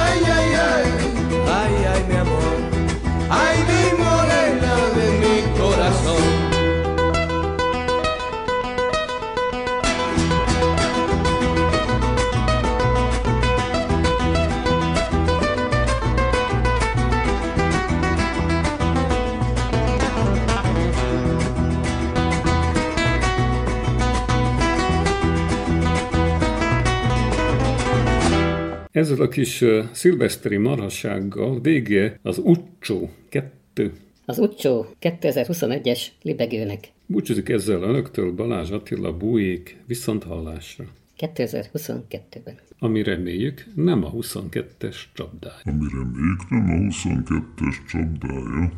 a 29.25 29.29
kis 29.29 29.65
szilveszteri 29.93 30.57
marhassággal 30.57 31.61
vége 31.61 32.19
az 32.23 32.39
Uccsó 32.39 33.11
2. 33.29 33.93
Az 34.25 34.39
Ucsó 34.39 34.87
2021-es 35.01 36.01
libegőnek 36.23 36.93
Búcsúzik 37.07 37.49
ezzel 37.49 37.83
önöktől 37.83 38.33
Balázs 38.33 38.71
Attila 38.71 39.17
Bújék 39.17 39.77
viszont 39.87 40.23
hallásra. 40.23 40.85
2022-ben. 41.19 42.59
Ami 42.79 43.03
reméljük 43.03 43.65
nem 43.75 44.05
a 44.05 44.11
22-es 44.11 44.97
csapdája. 45.13 45.61
Amire 45.65 46.05
még 46.13 46.37
nem 46.49 46.69
a 46.69 46.91
22-es 46.91 47.77
csapdája. 47.89 48.73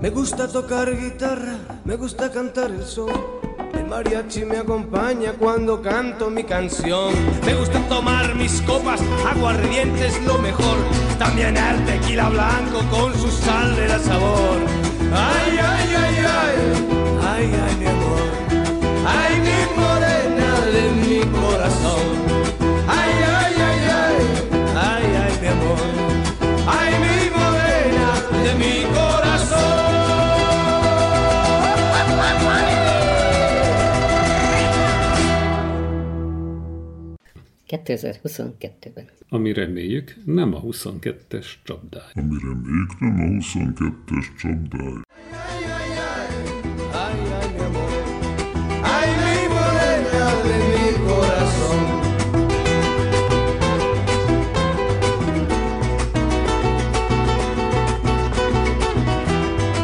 Me 0.00 0.08
gusta 0.08 0.46
tocar 0.46 0.96
guitarra, 0.98 1.80
me 1.84 1.94
gusta 1.94 2.28
cantar 2.28 2.70
el 2.70 2.84
son. 2.84 3.39
Mariachi 3.90 4.44
me 4.44 4.58
acompaña 4.58 5.32
cuando 5.32 5.82
canto 5.82 6.30
mi 6.30 6.44
canción. 6.44 7.12
Me 7.44 7.54
gusta 7.54 7.80
tomar 7.88 8.36
mis 8.36 8.62
copas, 8.62 9.00
aguardiente 9.28 10.06
es 10.06 10.22
lo 10.22 10.38
mejor. 10.38 10.78
También 11.18 11.56
el 11.56 11.84
tequila 11.84 12.28
blanco 12.28 12.84
con 12.88 13.12
su 13.14 13.28
sal 13.28 13.74
de 13.74 13.88
la 13.88 13.98
sabor. 13.98 14.58
Ay, 15.12 15.58
ay, 15.58 15.94
ay, 16.04 16.16
ay, 16.38 16.56
ay, 17.26 17.52
ay, 17.66 17.76
mi 17.80 17.86
amor. 17.86 18.30
Ay, 19.04 19.40
mi 19.40 19.80
morena 19.80 20.19
2022-ben. 37.70 39.08
Ami 39.28 39.52
reméljük 39.52 40.16
nem 40.24 40.54
a 40.54 40.60
22-es 40.60 41.46
csapdája. 41.64 42.04
Amire 42.14 42.54
még 42.64 42.88
nem 42.98 43.20
a 43.20 43.24
22-es 43.24 44.26
csapdája. 44.40 45.02
Ay, 46.92 47.18
ay, 47.40 47.48
mi 47.52 47.60
amor. 47.64 47.90
Ay, 48.82 49.08
mi 49.24 49.38
morena 49.54 50.26
de 50.46 50.56
mi 50.70 50.86
corazón. 51.06 51.82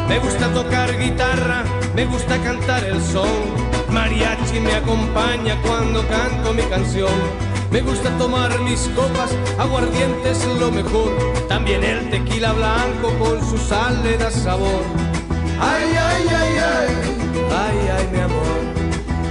Me 0.07 0.17
gusta 0.19 0.51
tocar 0.53 0.89
guitarra, 0.97 1.63
me 1.95 2.05
gusta 2.05 2.41
cantar 2.43 2.83
el 2.83 3.01
son. 3.01 3.65
Mariachi 3.91 4.59
me 4.59 4.73
acompaña 4.73 5.55
cuando 5.61 5.99
canto 6.07 6.53
mi 6.53 6.65
canción. 6.69 7.55
Me 7.71 7.81
gusta 7.81 8.09
tomar 8.17 8.57
mis 8.61 8.87
copas, 8.95 9.31
aguardiente 9.59 10.31
es 10.31 10.45
lo 10.59 10.71
mejor. 10.71 11.11
También 11.49 11.83
el 11.83 12.09
tequila 12.09 12.53
blanco 12.53 13.11
con 13.19 13.39
su 13.47 13.57
sal 13.57 14.01
le 14.03 14.17
da 14.17 14.31
sabor. 14.31 14.83
Ay, 15.59 15.83
ay, 15.91 16.23
ay, 16.29 16.57
ay, 16.57 16.89
ay, 17.51 17.89
ay, 17.97 18.07
mi 18.11 18.19
amor. 18.19 18.57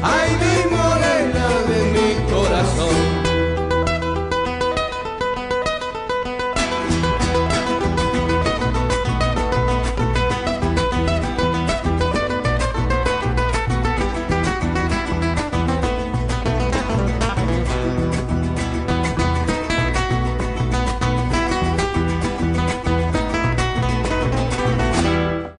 Ay, 0.03 0.31
mi 0.43 0.77
morena 0.77 1.47
de 1.69 1.79
mi 1.95 2.31
corazón. 2.31 3.06